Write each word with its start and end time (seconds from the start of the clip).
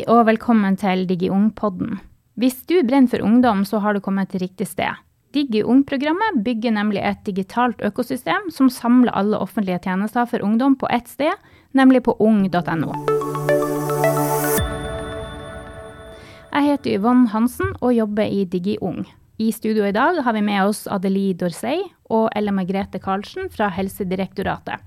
Hei 0.00 0.06
og 0.08 0.22
velkommen 0.30 0.78
til 0.80 1.02
DigiUng-podden. 1.04 1.98
Hvis 2.40 2.62
du 2.64 2.78
brenner 2.88 3.10
for 3.12 3.20
ungdom, 3.20 3.66
så 3.68 3.82
har 3.84 3.92
du 3.92 4.00
kommet 4.00 4.30
til 4.32 4.40
riktig 4.40 4.64
sted. 4.70 4.96
DigiUng-programmet 5.36 6.38
bygger 6.40 6.72
nemlig 6.72 7.02
et 7.04 7.20
digitalt 7.26 7.82
økosystem 7.84 8.48
som 8.48 8.70
samler 8.72 9.12
alle 9.12 9.36
offentlige 9.36 9.82
tjenester 9.84 10.24
for 10.24 10.40
ungdom 10.40 10.78
på 10.80 10.88
ett 10.88 11.04
sted, 11.04 11.36
nemlig 11.76 12.00
på 12.06 12.16
ung.no. 12.16 12.96
Jeg 16.48 16.64
heter 16.70 16.96
Yvonne 16.96 17.28
Hansen 17.34 17.76
og 17.82 17.92
jobber 17.92 18.24
i 18.24 18.46
DigiUng. 18.48 19.04
I 19.36 19.52
studio 19.52 19.84
i 19.84 19.92
dag 19.92 20.22
har 20.24 20.32
vi 20.32 20.46
med 20.48 20.64
oss 20.64 20.86
Adelie 20.88 21.36
Dorsey 21.36 21.84
og 22.08 22.30
Elle 22.32 22.56
Margrethe 22.56 23.04
Karlsen 23.04 23.52
fra 23.52 23.68
Helsedirektoratet. 23.68 24.80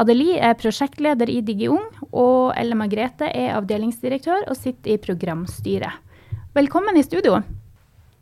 Adelie 0.00 0.38
er 0.40 0.58
prosjektleder 0.58 1.30
i 1.30 1.40
DigiUng, 1.44 1.82
og 2.10 2.52
Elle 2.58 2.78
Margrethe 2.78 3.28
er 3.30 3.56
avdelingsdirektør 3.58 4.46
og 4.48 4.58
sitter 4.58 4.94
i 4.94 5.00
programstyret. 5.02 5.98
Velkommen 6.56 6.96
i 6.98 7.04
studio. 7.06 7.38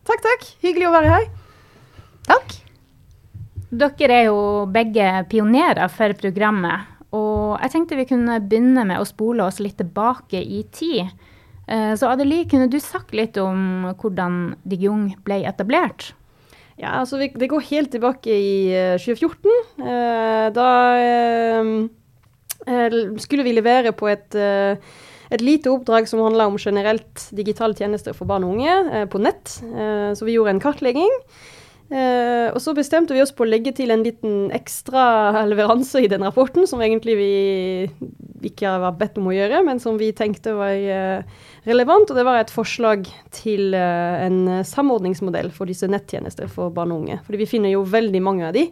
Takk, 0.08 0.24
takk. 0.24 0.46
Hyggelig 0.64 0.88
å 0.88 0.94
være 0.94 1.12
her. 1.12 1.28
Takk. 2.28 2.58
Dere 3.68 4.14
er 4.22 4.28
jo 4.30 4.40
begge 4.72 5.08
pionerer 5.28 5.90
for 5.92 6.14
programmet. 6.20 6.88
Og 7.16 7.56
jeg 7.62 7.72
tenkte 7.72 7.96
vi 7.96 8.08
kunne 8.08 8.40
begynne 8.44 8.84
med 8.88 9.00
å 9.00 9.08
spole 9.08 9.44
oss 9.44 9.60
litt 9.64 9.78
tilbake 9.80 10.40
i 10.40 10.62
tid. 10.72 11.08
Eh, 11.68 11.92
så 11.96 12.12
Adelie, 12.12 12.48
kunne 12.48 12.68
du 12.72 12.78
sagt 12.80 13.14
litt 13.16 13.36
om 13.40 13.90
hvordan 14.00 14.58
DigiUng 14.68 15.10
ble 15.24 15.42
etablert? 15.48 16.12
Ja, 16.78 17.00
altså 17.00 17.18
Det 17.18 17.50
går 17.50 17.68
helt 17.72 17.90
tilbake 17.90 18.30
i 18.30 18.70
2014. 19.02 19.50
Eh, 19.82 20.46
da 20.54 20.70
eh, 21.02 22.96
skulle 23.18 23.46
vi 23.46 23.56
levere 23.56 23.92
på 23.96 24.08
et, 24.10 24.34
et 24.38 25.42
lite 25.42 25.70
oppdrag 25.72 26.08
som 26.08 26.22
handla 26.22 26.46
om 26.50 26.58
generelt 26.58 27.28
digitale 27.34 27.74
tjenester 27.74 28.14
for 28.14 28.30
barn 28.30 28.44
og 28.46 28.56
unge 28.56 29.06
på 29.10 29.20
nett. 29.22 29.54
Så 30.18 30.26
vi 30.26 30.34
gjorde 30.36 30.56
en 30.56 30.62
kartlegging. 30.62 31.14
Eh, 31.88 32.48
og 32.52 32.60
så 32.60 32.74
bestemte 32.76 33.14
vi 33.16 33.22
oss 33.24 33.32
på 33.32 33.46
å 33.46 33.48
legge 33.48 33.72
til 33.76 33.88
en 33.94 34.02
liten 34.04 34.50
ekstra 34.52 35.44
leveranse 35.48 36.02
i 36.04 36.10
den 36.10 36.24
rapporten, 36.26 36.66
som 36.68 36.82
egentlig 36.84 37.14
vi 37.16 37.30
ikke 38.50 38.74
var 38.82 38.98
bedt 39.00 39.16
om 39.20 39.30
å 39.30 39.36
gjøre, 39.36 39.62
men 39.64 39.80
som 39.80 39.96
vi 40.00 40.10
tenkte 40.16 40.52
var 40.58 40.74
eh, 40.76 41.38
relevant. 41.68 42.10
Og 42.10 42.18
det 42.18 42.24
var 42.26 42.40
et 42.40 42.54
forslag 42.54 43.06
til 43.34 43.76
eh, 43.76 44.24
en 44.26 44.64
samordningsmodell 44.66 45.52
for 45.54 45.70
disse 45.70 45.88
nettjenester 45.90 46.50
for 46.52 46.74
barn 46.74 46.94
og 46.94 47.04
unge. 47.04 47.20
Fordi 47.26 47.42
vi 47.44 47.50
finner 47.50 47.74
jo 47.74 47.86
veldig 47.86 48.24
mange 48.24 48.48
av 48.48 48.56
de. 48.56 48.68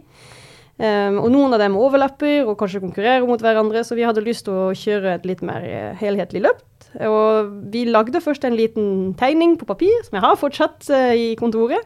Um, 0.77 1.15
og 1.23 1.31
noen 1.33 1.55
av 1.55 1.61
dem 1.63 1.73
overlapper 1.73 2.45
og 2.45 2.53
kanskje 2.59 2.83
konkurrerer 2.83 3.23
mot 3.25 3.41
hverandre, 3.41 3.81
så 3.81 3.95
vi 3.97 4.03
hadde 4.05 4.21
lyst 4.21 4.45
til 4.45 4.53
å 4.53 4.75
kjøre 4.77 5.15
et 5.15 5.25
litt 5.25 5.41
mer 5.45 5.63
uh, 5.65 5.95
helhetlig 5.97 6.43
løp. 6.45 6.61
Og 7.01 7.49
vi 7.73 7.87
lagde 7.89 8.21
først 8.21 8.45
en 8.45 8.55
liten 8.57 9.15
tegning 9.17 9.55
på 9.57 9.65
papir, 9.69 9.95
som 10.05 10.19
jeg 10.19 10.25
har 10.27 10.37
fortsatt 10.37 10.85
uh, 10.93 11.13
i 11.17 11.31
kontoret. 11.39 11.81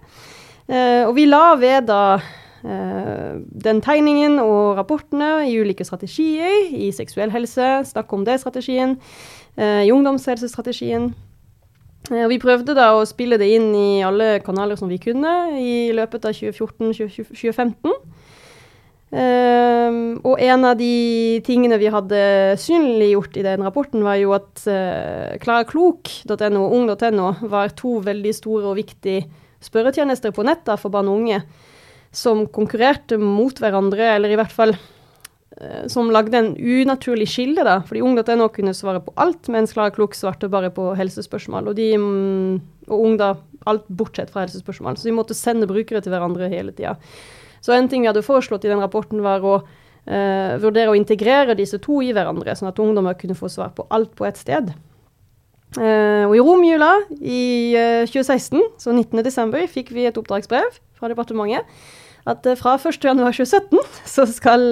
Uh, 0.68 1.08
og 1.08 1.16
vi 1.16 1.26
la 1.28 1.56
ved 1.60 1.88
da 1.88 2.02
eh, 2.20 2.28
den 2.62 3.82
tegningen 3.82 4.38
og 4.44 4.78
rapportene 4.78 5.48
i 5.50 5.56
ulike 5.58 5.86
strategier. 5.88 6.70
I 6.70 6.92
seksuell 6.94 7.34
helse, 7.34 7.82
snakk 7.90 8.14
om 8.14 8.26
det-strategien. 8.28 8.98
Eh, 9.58 9.88
I 9.88 9.92
ungdomshelsestrategien. 9.92 11.12
Og 12.12 12.30
vi 12.32 12.40
prøvde 12.42 12.74
da 12.76 12.92
å 12.98 13.06
spille 13.06 13.38
det 13.38 13.52
inn 13.56 13.70
i 13.78 14.02
alle 14.04 14.40
kanaler 14.44 14.80
som 14.80 14.90
vi 14.90 14.98
kunne 15.02 15.54
i 15.62 15.92
løpet 15.96 16.26
av 16.26 16.34
2014-2015. 16.34 17.94
Um, 19.12 20.22
og 20.24 20.40
en 20.40 20.66
av 20.70 20.78
de 20.80 21.42
tingene 21.44 21.76
vi 21.82 21.90
hadde 21.92 22.20
synliggjort 22.64 23.36
i 23.36 23.44
den 23.44 23.64
rapporten, 23.68 24.06
var 24.08 24.16
jo 24.22 24.32
at 24.38 24.64
uh, 24.72 25.36
klaraklok.no 25.44 26.62
og 26.64 26.76
ung.no 26.78 27.28
var 27.52 27.76
to 27.76 27.98
veldig 28.06 28.34
store 28.38 28.72
og 28.72 28.80
viktige 28.80 29.26
spørretjenester 29.62 30.32
på 30.32 30.48
nett 30.48 30.72
for 30.80 30.90
barn 30.96 31.12
og 31.12 31.20
unge 31.22 31.42
som 32.12 32.44
konkurrerte 32.52 33.18
mot 33.20 33.56
hverandre, 33.60 34.16
eller 34.18 34.34
i 34.34 34.38
hvert 34.40 34.54
fall 34.54 34.74
eh, 34.76 35.88
som 35.92 36.12
lagde 36.12 36.38
en 36.38 36.52
unaturlig 36.56 37.30
skille. 37.32 37.64
da, 37.68 37.80
fordi 37.88 38.04
Ung.no 38.04 38.50
kunne 38.52 38.76
svare 38.76 39.04
på 39.04 39.14
alt, 39.16 39.48
mens 39.52 39.74
Klara 39.76 39.94
Klok 39.96 40.18
svarte 40.18 40.52
bare 40.52 40.74
på 40.76 40.92
helsespørsmål. 41.00 41.72
Og, 41.72 41.78
de, 41.80 41.92
mm, 41.98 42.90
og 42.90 43.06
Ung 43.08 43.20
da 43.22 43.36
alt 43.70 43.88
bortsett 43.88 44.34
fra 44.34 44.44
helsespørsmål. 44.46 44.98
Så 45.00 45.08
de 45.08 45.16
måtte 45.16 45.38
sende 45.38 45.70
brukere 45.70 46.04
til 46.04 46.14
hverandre 46.14 46.52
hele 46.52 46.76
tida. 46.76 46.98
Så 47.62 47.76
en 47.76 47.88
ting 47.88 48.04
vi 48.04 48.10
hadde 48.10 48.26
foreslått 48.26 48.66
i 48.66 48.72
den 48.72 48.82
rapporten, 48.82 49.22
var 49.24 49.44
å 49.46 49.60
eh, 49.62 50.58
vurdere 50.60 50.92
å 50.92 50.98
integrere 50.98 51.56
disse 51.56 51.80
to 51.84 52.02
i 52.04 52.12
hverandre, 52.16 52.58
sånn 52.58 52.72
at 52.72 52.80
ungdommer 52.82 53.20
kunne 53.20 53.38
få 53.38 53.52
svar 53.54 53.72
på 53.78 53.86
alt 53.94 54.16
på 54.18 54.26
ett 54.28 54.42
sted. 54.42 54.74
Uh, 55.80 56.28
og 56.28 56.34
i 56.36 56.42
romjula 56.44 56.90
i 57.24 57.72
uh, 57.80 58.04
2016, 58.04 58.60
så 58.82 58.92
19.12., 58.92 59.70
fikk 59.72 59.94
vi 59.96 60.04
et 60.10 60.18
oppdragsbrev 60.20 60.68
fra 61.00 61.08
departementet 61.08 61.64
at 62.28 62.44
uh, 62.44 62.58
fra 62.60 62.74
1.1.2017 62.76 63.80
så 64.16 64.26
skal 64.28 64.68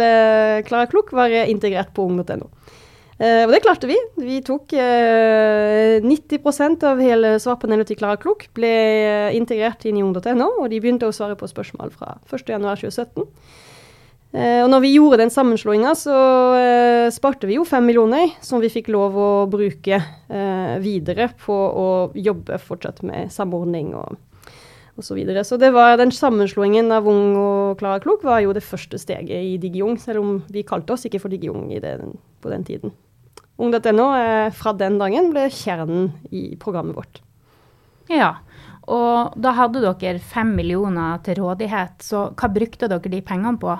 Klara 0.67 0.89
Klok 0.91 1.13
være 1.15 1.45
integrert 1.53 1.93
på 1.95 2.03
ung.no. 2.03 2.49
og 2.49 3.55
det 3.55 3.61
klarte 3.63 3.87
vi. 3.87 3.95
Vi 4.19 4.41
tok 4.43 4.75
90% 4.75 6.83
av 6.91 6.99
hele 6.99 7.37
svarpanelet 7.39 7.87
til 7.87 7.99
Klara 7.99 8.19
Klok 8.19 8.49
ble 8.55 8.75
integrert 9.39 9.87
inn 9.87 9.99
i 9.99 10.03
ung.no, 10.03 10.51
og 10.59 10.67
de 10.67 10.83
begynte 10.83 11.07
å 11.07 11.15
svare 11.15 11.39
på 11.39 11.47
spørsmål 11.47 11.95
fra 11.95 12.17
1.1.2017. 12.27 13.23
Eh, 14.29 14.61
og 14.61 14.69
når 14.69 14.83
vi 14.83 14.91
gjorde 14.93 15.23
den 15.23 15.31
sammenslåinga, 15.33 15.95
så 15.97 16.15
eh, 16.53 17.07
sparte 17.13 17.49
vi 17.49 17.57
jo 17.57 17.65
fem 17.65 17.87
millioner 17.89 18.35
som 18.45 18.61
vi 18.61 18.69
fikk 18.69 18.91
lov 18.93 19.17
å 19.17 19.29
bruke 19.49 19.97
eh, 19.97 20.75
videre 20.83 21.31
på 21.39 21.55
å 21.55 21.87
jobbe 22.13 22.59
fortsatt 22.61 23.01
med 23.07 23.33
samordning 23.33 23.93
og 23.97 24.17
og 24.99 25.05
Så, 25.05 25.15
videre. 25.15 25.45
så 25.47 25.55
det 25.55 25.69
var 25.71 25.93
den 25.95 26.09
sammenslåingen 26.11 26.89
av 26.91 27.05
Ung 27.07 27.37
og 27.39 27.77
Klara 27.79 28.01
Klok 28.03 28.25
var 28.27 28.41
jo 28.43 28.51
det 28.51 28.65
første 28.67 28.97
steget 28.99 29.31
i 29.31 29.53
DigiUng, 29.55 29.95
selv 29.95 30.19
om 30.19 30.33
vi 30.51 30.65
kalte 30.67 30.91
oss 30.91 31.07
ikke 31.07 31.21
for 31.23 31.31
DigiUng 31.31 31.71
på 32.43 32.51
den 32.51 32.65
tiden. 32.67 32.91
Ung.no 33.55 34.07
fra 34.51 34.73
den 34.75 34.97
dagen 34.99 35.31
ble 35.31 35.45
kjernen 35.55 36.09
i 36.35 36.57
programmet 36.59 36.99
vårt. 36.99 37.21
Ja, 38.11 38.41
og 38.91 39.39
da 39.39 39.55
hadde 39.55 39.85
dere 39.87 40.19
fem 40.19 40.51
millioner 40.57 41.23
til 41.23 41.39
rådighet, 41.45 42.03
så 42.03 42.25
hva 42.35 42.51
brukte 42.51 42.91
dere 42.91 43.13
de 43.15 43.23
pengene 43.23 43.55
på? 43.55 43.79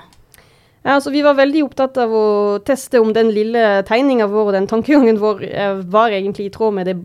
Ja, 0.80 0.94
altså 0.96 1.12
Vi 1.12 1.20
var 1.24 1.36
veldig 1.36 1.64
opptatt 1.66 1.98
av 2.00 2.12
å 2.16 2.28
teste 2.64 3.02
om 3.02 3.12
den 3.12 3.28
lille 3.36 3.82
tegninga 3.88 4.30
vår 4.30 4.48
og 4.48 4.54
den 4.56 4.68
tankegangen 4.70 5.20
vår 5.20 5.42
eh, 5.44 5.82
var 5.92 6.14
egentlig 6.16 6.48
i 6.48 6.54
tråd 6.54 6.78
med 6.78 6.88
det 6.88 6.96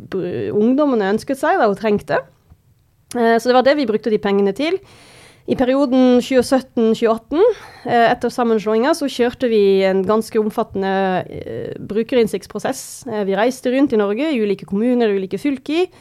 ungdommene 0.55 1.11
ønsket 1.11 1.41
seg 1.41 1.59
da, 1.59 1.67
og 1.67 1.75
trengte. 1.81 2.21
Eh, 3.17 3.35
så 3.35 3.51
det 3.51 3.57
var 3.57 3.67
det 3.67 3.75
vi 3.81 3.87
brukte 3.89 4.13
de 4.13 4.21
pengene 4.23 4.55
til. 4.55 4.79
I 5.45 5.57
perioden 5.59 6.21
2017-2018, 6.23 7.43
eh, 7.83 8.07
etter 8.13 8.31
sammenslåinga, 8.31 8.95
så 8.95 9.11
kjørte 9.11 9.51
vi 9.51 9.83
en 9.85 10.05
ganske 10.07 10.39
omfattende 10.39 10.95
brukerinnsiktsprosess. 11.91 12.81
Vi 13.27 13.35
reiste 13.37 13.75
rundt 13.75 13.93
i 13.93 13.99
Norge, 13.99 14.31
i 14.31 14.39
ulike 14.39 14.65
kommuner, 14.71 15.11
ulike 15.19 15.41
fylker 15.41 15.91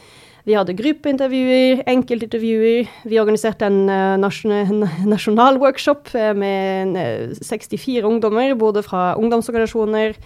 vi 0.45 0.53
hadde 0.53 0.75
gruppeintervjuer, 0.77 1.83
enkeltintervjuer. 1.89 2.89
Vi 3.09 3.21
organiserte 3.21 3.65
en 3.65 3.89
uh, 3.89 4.21
nasjonal 5.15 5.57
workshop 5.61 6.11
uh, 6.13 6.33
med 6.37 6.99
uh, 6.99 7.33
64 7.41 8.05
ungdommer, 8.05 8.53
både 8.55 8.83
fra 8.85 9.15
ungdomsorganisasjoner 9.17 10.19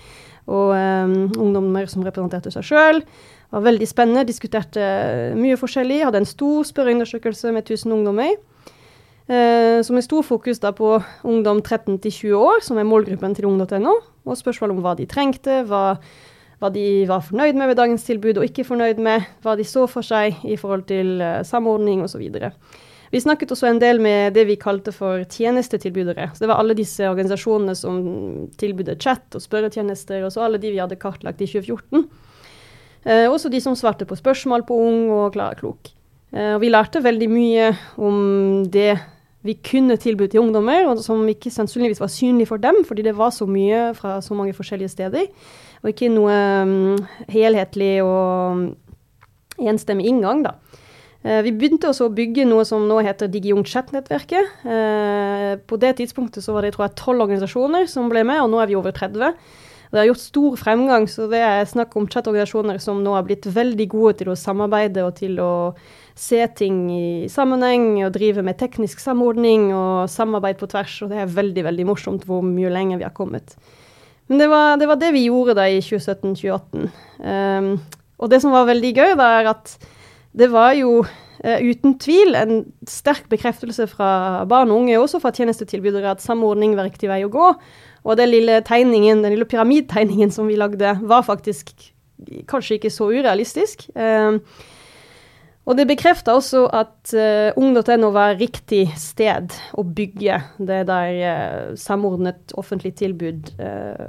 og 0.48 0.72
um, 0.72 1.14
ungdommer 1.36 1.86
som 1.92 2.02
representerte 2.02 2.50
seg 2.50 2.66
sjøl. 2.66 3.02
Det 3.04 3.54
var 3.54 3.66
veldig 3.68 3.88
spennende, 3.88 4.26
diskuterte 4.26 4.82
mye 5.36 5.58
forskjellig. 5.60 6.00
Hadde 6.08 6.22
en 6.22 6.28
stor 6.28 6.64
spørreundersøkelse 6.66 7.52
med 7.52 7.68
1000 7.68 7.92
ungdommer. 7.92 8.34
som 9.84 9.96
er 9.96 10.00
stor 10.00 10.22
fokus 10.24 10.58
da 10.58 10.70
på 10.72 11.02
ungdom 11.24 11.60
13 11.60 11.98
til 11.98 12.12
20 12.12 12.36
år, 12.36 12.62
som 12.64 12.78
er 12.78 12.88
målgruppen 12.88 13.34
til 13.36 13.44
ung.no. 13.44 13.94
Og 14.25 14.37
spørsmål 14.37 14.70
om 14.70 14.81
hva 14.81 14.94
de 14.96 15.04
trengte, 15.06 15.62
hva 15.69 15.98
hva 16.58 16.70
de 16.75 17.06
var 17.06 17.22
fornøyd 17.22 17.58
med 17.58 17.70
ved 17.70 17.78
dagens 17.78 18.05
tilbud 18.06 18.40
og 18.40 18.46
ikke 18.49 18.66
fornøyd 18.66 19.00
med, 19.02 19.26
hva 19.44 19.55
de 19.58 19.66
så 19.66 19.87
for 19.90 20.06
seg 20.06 20.40
i 20.43 20.58
forhold 20.58 20.88
til 20.90 21.20
uh, 21.22 21.40
samordning 21.46 22.02
osv. 22.02 22.25
Vi 23.12 23.20
snakket 23.22 23.52
også 23.55 23.70
en 23.70 23.81
del 23.81 24.02
med 24.05 24.34
det 24.37 24.44
vi 24.50 24.58
kalte 24.60 24.93
for 24.93 25.22
tjenestetilbydere. 25.32 26.28
Så 26.34 26.44
det 26.44 26.50
var 26.50 26.60
alle 26.60 26.76
disse 26.76 27.06
organisasjonene 27.08 27.76
som 27.78 28.00
tilbød 28.60 28.90
chat 29.00 29.38
og 29.38 29.44
spørretjenester, 29.44 30.26
og 30.26 30.34
så 30.34 30.44
alle 30.44 30.60
de 30.60 30.75
vi 30.75 30.82
hadde 30.82 30.99
kartlagt 31.00 31.40
i 31.40 31.49
2014. 31.49 32.05
Eh, 33.08 33.25
også 33.31 33.49
de 33.49 33.62
som 33.64 33.76
svarte 33.78 34.05
på 34.05 34.19
spørsmål 34.19 34.66
på 34.69 34.76
Ung 34.76 35.12
og 35.14 35.32
Klara 35.38 35.56
Klok. 35.56 35.88
Eh, 36.34 36.56
og 36.56 36.60
vi 36.60 36.69
lærte 36.69 37.00
veldig 37.00 37.31
mye 37.32 37.70
om 37.96 38.66
det 38.69 38.99
vi 39.46 39.55
kunne 39.64 39.96
tilby 39.96 40.26
til 40.28 40.43
ungdommer, 40.43 40.84
og 40.90 41.00
som 41.00 41.22
ikke 41.31 41.52
sannsynligvis 41.55 42.02
var 42.02 42.12
synlig 42.12 42.50
for 42.50 42.60
dem, 42.60 42.82
fordi 42.84 43.06
det 43.06 43.16
var 43.16 43.31
så 43.32 43.46
mye 43.49 43.94
fra 43.96 44.19
så 44.20 44.37
mange 44.37 44.52
forskjellige 44.52 44.93
steder 44.93 45.31
og 45.82 45.92
ikke 45.92 46.10
noe 46.12 46.34
um, 46.66 46.96
helhetlig 47.30 47.98
og 48.04 48.69
enstemmig 49.58 50.08
inngang, 50.10 50.42
da. 50.46 50.56
Uh, 51.26 51.40
vi 51.46 51.52
begynte 51.54 51.90
også 51.90 52.08
å 52.08 52.14
bygge 52.14 52.46
noe 52.48 52.66
som 52.66 52.86
nå 52.88 53.00
heter 53.06 53.30
DigiUng 53.30 53.64
Chat-nettverket. 53.66 54.58
Uh, 54.66 55.54
på 55.70 55.78
det 55.82 55.96
tidspunktet 56.00 56.44
så 56.44 56.56
var 56.56 56.66
det 56.66 56.75
tror 56.76 56.88
jeg, 56.88 56.98
tolv 57.00 57.26
organisasjoner 57.28 57.88
som 57.90 58.10
ble 58.10 58.26
med, 58.26 58.42
og 58.42 58.52
nå 58.52 58.62
er 58.62 58.70
vi 58.70 58.78
over 58.78 58.94
30. 58.94 59.38
Det 59.88 59.96
har 59.96 60.08
gjort 60.10 60.20
stor 60.20 60.56
fremgang, 60.60 61.06
så 61.08 61.26
det 61.30 61.40
er 61.40 61.69
snakk 61.69 61.94
om 61.96 62.08
chat-organisasjoner 62.10 62.81
som 62.82 63.00
nå 63.00 63.14
har 63.16 63.24
blitt 63.24 63.46
veldig 63.48 63.86
gode 63.88 64.19
til 64.20 64.28
å 64.28 64.36
samarbeide 64.36 65.06
og 65.06 65.14
til 65.16 65.38
å 65.40 65.52
se 66.19 66.42
ting 66.58 66.82
i 66.92 67.08
sammenheng 67.32 68.02
og 68.02 68.12
drive 68.19 68.44
med 68.44 68.58
teknisk 68.60 69.00
samordning 69.00 69.70
og 69.72 70.10
samarbeid 70.12 70.58
på 70.60 70.69
tvers. 70.69 70.98
Og 71.06 71.14
det 71.14 71.22
er 71.22 71.36
veldig, 71.38 71.64
veldig 71.70 71.86
morsomt 71.88 72.26
hvor 72.28 72.44
mye 72.44 72.72
lenger 72.74 73.00
vi 73.00 73.06
har 73.08 73.16
kommet. 73.16 73.56
Men 74.28 74.42
det 74.42 74.48
var 74.52 74.76
det, 74.76 74.88
var 74.88 75.00
det 75.00 75.12
vi 75.16 75.26
gjorde 75.28 75.56
da 75.56 75.64
i 75.69 75.80
2017-2018. 75.80 76.82
Um, 76.82 76.90
ehm, 77.25 77.70
og 78.19 78.30
det 78.32 78.42
som 78.42 78.52
var 78.52 78.69
veldig 78.69 78.92
gøy, 78.92 79.14
da, 79.19 79.28
er 79.38 79.50
at 79.54 79.75
det 80.38 80.50
var 80.52 80.75
jo 80.76 81.00
uh, 81.02 81.58
uten 81.64 81.96
tvil 82.02 82.36
en 82.36 82.56
sterk 82.88 83.28
bekreftelse 83.32 83.88
fra 83.90 84.44
barn 84.50 84.72
og 84.75 84.82
unge, 84.82 84.98
også 85.00 85.22
fra 85.22 85.32
tjenestetilbydere, 85.34 86.12
at 86.12 86.25
samordning 86.25 86.76
var 86.76 86.90
riktig 86.90 87.10
vei 87.10 87.22
å 87.25 87.32
gå. 87.32 87.52
Og 88.04 88.19
den 88.20 88.32
lille 88.32 88.60
tegningen, 88.66 89.25
den 89.25 89.34
lille 89.34 89.48
pyramidtegningen 89.48 90.34
som 90.34 90.50
vi 90.50 90.58
lagde, 90.60 90.98
var 91.08 91.24
faktisk 91.26 91.72
kanskje 92.50 92.78
ikke 92.78 92.92
så 92.92 93.08
urealistisk. 93.14 93.88
Uh, 93.96 94.42
og 95.69 95.76
det 95.76 95.85
bekrefter 95.91 96.38
også 96.38 96.62
at 96.73 97.12
uh, 97.12 97.53
ung.no 97.61 98.09
var 98.15 98.38
riktig 98.41 98.87
sted 98.97 99.53
å 99.76 99.85
bygge 99.85 100.38
det 100.56 100.81
der 100.88 101.19
uh, 101.20 101.76
samordnet 101.76 102.55
offentlig 102.56 102.94
tilbud 102.97 103.53
uh, 103.61 104.09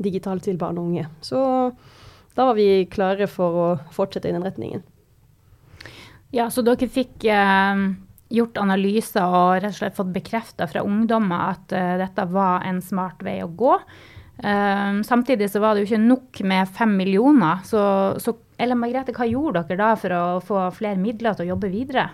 digitalt 0.00 0.46
til 0.48 0.56
barn 0.56 0.80
og 0.80 0.88
unge. 0.88 1.04
Så 1.20 1.38
da 2.38 2.46
var 2.48 2.56
vi 2.56 2.86
klare 2.88 3.28
for 3.28 3.60
å 3.60 3.68
fortsette 3.92 4.30
i 4.30 4.32
den 4.32 4.46
retningen. 4.46 4.84
Ja, 6.32 6.48
så 6.52 6.62
dere 6.62 6.86
fikk 6.92 7.24
eh, 7.24 7.80
gjort 8.36 8.60
analyser 8.60 9.24
og 9.24 9.62
rett 9.62 9.72
og 9.72 9.78
slett 9.78 9.96
fått 9.96 10.12
bekrefta 10.12 10.66
fra 10.68 10.82
ungdommer 10.84 11.54
at 11.56 11.72
dette 11.72 12.26
var 12.30 12.66
en 12.68 12.82
smart 12.84 13.24
vei 13.24 13.38
å 13.42 13.48
gå. 13.48 13.72
Uh, 14.38 15.02
samtidig 15.02 15.48
så 15.50 15.62
var 15.62 15.74
det 15.74 15.82
jo 15.82 15.90
ikke 15.90 16.04
nok 16.04 16.40
med 16.46 16.70
fem 16.76 16.94
millioner. 17.00 17.64
Så, 17.66 17.80
så 18.22 18.36
eller 18.58 18.78
Margrethe, 18.78 19.14
hva 19.14 19.26
gjorde 19.28 19.64
dere 19.66 19.80
da 19.80 19.92
for 19.98 20.14
å 20.14 20.24
få 20.44 20.64
flere 20.76 21.00
midler 21.00 21.36
til 21.36 21.48
å 21.48 21.54
jobbe 21.54 21.70
videre? 21.72 22.08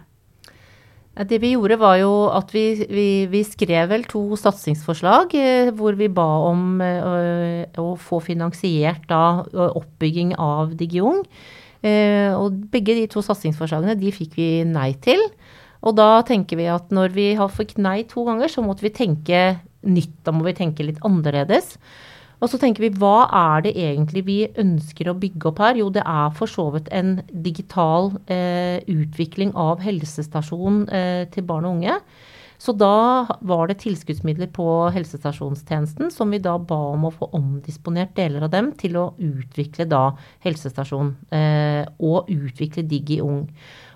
Det 1.15 1.39
vi 1.39 1.53
gjorde 1.53 1.77
var 1.79 1.99
jo 2.01 2.11
at 2.35 2.49
vi, 2.51 2.65
vi, 2.91 3.09
vi 3.31 3.45
skrev 3.47 3.87
vel 3.93 4.03
to 4.11 4.35
satsingsforslag 4.35 5.37
eh, 5.39 5.69
hvor 5.79 5.95
vi 5.95 6.09
ba 6.11 6.27
om 6.49 6.81
uh, 6.83 7.63
å 7.79 7.93
få 7.95 8.19
finansiert 8.25 9.05
da 9.07 9.45
oppbygging 9.79 10.35
av 10.43 10.75
Digiung. 10.81 11.23
Uh, 11.85 12.35
og 12.41 12.59
begge 12.73 12.97
de 12.99 13.07
to 13.13 13.23
satsingsforslagene 13.23 13.95
de 14.01 14.11
fikk 14.17 14.35
vi 14.41 14.49
nei 14.67 14.91
til. 15.05 15.23
Og 15.85 15.95
da 16.01 16.25
tenker 16.27 16.59
vi 16.59 16.67
at 16.73 16.91
når 16.95 17.15
vi 17.15 17.29
har 17.39 17.53
fått 17.53 17.77
nei 17.79 18.01
to 18.11 18.25
ganger, 18.27 18.51
så 18.51 18.65
måtte 18.65 18.87
vi 18.87 18.95
tenke 18.97 19.45
nytt. 19.87 20.17
Da 20.27 20.35
må 20.35 20.45
vi 20.47 20.57
tenke 20.57 20.87
litt 20.87 21.01
annerledes. 21.07 21.77
Og 22.43 22.51
så 22.51 22.59
tenker 22.61 22.85
vi 22.85 22.93
hva 23.01 23.29
er 23.33 23.65
det 23.65 23.73
egentlig 23.81 24.25
vi 24.27 24.39
ønsker 24.61 25.09
å 25.09 25.17
bygge 25.17 25.49
opp 25.49 25.63
her? 25.65 25.79
Jo, 25.81 25.89
det 25.95 26.03
er 26.05 26.35
for 26.37 26.51
så 26.51 26.67
vidt 26.75 26.91
en 26.93 27.17
digital 27.31 28.13
eh, 28.27 28.83
utvikling 28.91 29.55
av 29.57 29.81
helsestasjon 29.85 30.85
eh, 30.93 31.25
til 31.33 31.47
barn 31.49 31.69
og 31.69 31.79
unge. 31.79 31.99
Så 32.65 32.73
da 32.79 33.27
var 33.45 33.69
det 33.69 33.81
tilskuddsmidler 33.83 34.49
på 34.55 34.67
helsestasjonstjenesten 34.95 36.13
som 36.15 36.31
vi 36.33 36.41
da 36.43 36.55
ba 36.57 36.79
om 36.93 37.09
å 37.09 37.13
få 37.13 37.29
omdisponert 37.37 38.15
deler 38.17 38.47
av 38.47 38.53
dem 38.55 38.71
til 38.81 38.97
å 39.01 39.09
utvikle 39.19 39.89
da 39.91 40.05
helsestasjon 40.47 41.15
eh, 41.35 41.83
og 41.99 42.31
utvikle 42.33 42.87
Digi 42.89 43.19
Ung. 43.25 43.43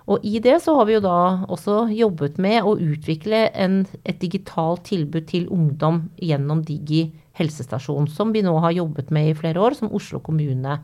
Og 0.09 0.25
i 0.25 0.39
det 0.41 0.57
så 0.65 0.73
har 0.79 0.87
vi 0.89 0.97
jo 0.97 1.05
da 1.05 1.19
også 1.53 1.83
jobbet 1.93 2.39
med 2.41 2.65
å 2.65 2.79
utvikle 2.81 3.49
en, 3.53 3.83
et 4.09 4.17
digitalt 4.23 4.87
tilbud 4.89 5.27
til 5.29 5.51
ungdom 5.53 6.07
gjennom 6.17 6.63
Digi 6.65 7.11
helsestasjon, 7.39 8.09
som 8.11 8.33
vi 8.35 8.43
nå 8.43 8.55
har 8.65 8.75
jobbet 8.75 9.13
med 9.15 9.31
i 9.31 9.37
flere 9.37 9.61
år, 9.63 9.77
som 9.77 9.93
Oslo 9.95 10.23
kommune 10.25 10.79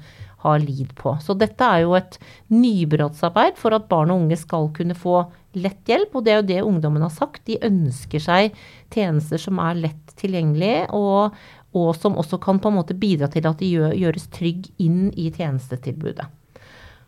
har 0.44 0.60
lid 0.60 0.92
på. 0.98 1.16
Så 1.24 1.34
dette 1.40 1.64
er 1.64 1.86
jo 1.86 1.96
et 1.96 2.18
nybrottsarbeid 2.52 3.56
for 3.58 3.74
at 3.76 3.88
barn 3.88 4.12
og 4.12 4.26
unge 4.26 4.38
skal 4.38 4.68
kunne 4.76 4.96
få 4.98 5.22
lett 5.56 5.88
hjelp, 5.88 6.12
og 6.14 6.26
det 6.26 6.34
er 6.34 6.40
jo 6.42 6.48
det 6.52 6.60
ungdommen 6.68 7.06
har 7.06 7.14
sagt. 7.14 7.46
De 7.48 7.56
ønsker 7.64 8.22
seg 8.22 8.62
tjenester 8.92 9.40
som 9.40 9.58
er 9.64 9.80
lett 9.86 10.16
tilgjengelige, 10.20 10.86
og, 10.92 11.34
og 11.72 11.90
som 11.96 12.20
også 12.20 12.42
kan 12.44 12.60
på 12.60 12.70
en 12.70 12.78
måte 12.82 12.98
bidra 12.98 13.32
til 13.32 13.48
at 13.48 13.64
de 13.64 13.72
gjøres 13.72 14.28
trygg 14.36 14.68
inn 14.84 15.08
i 15.16 15.30
tjenestetilbudet. 15.32 16.28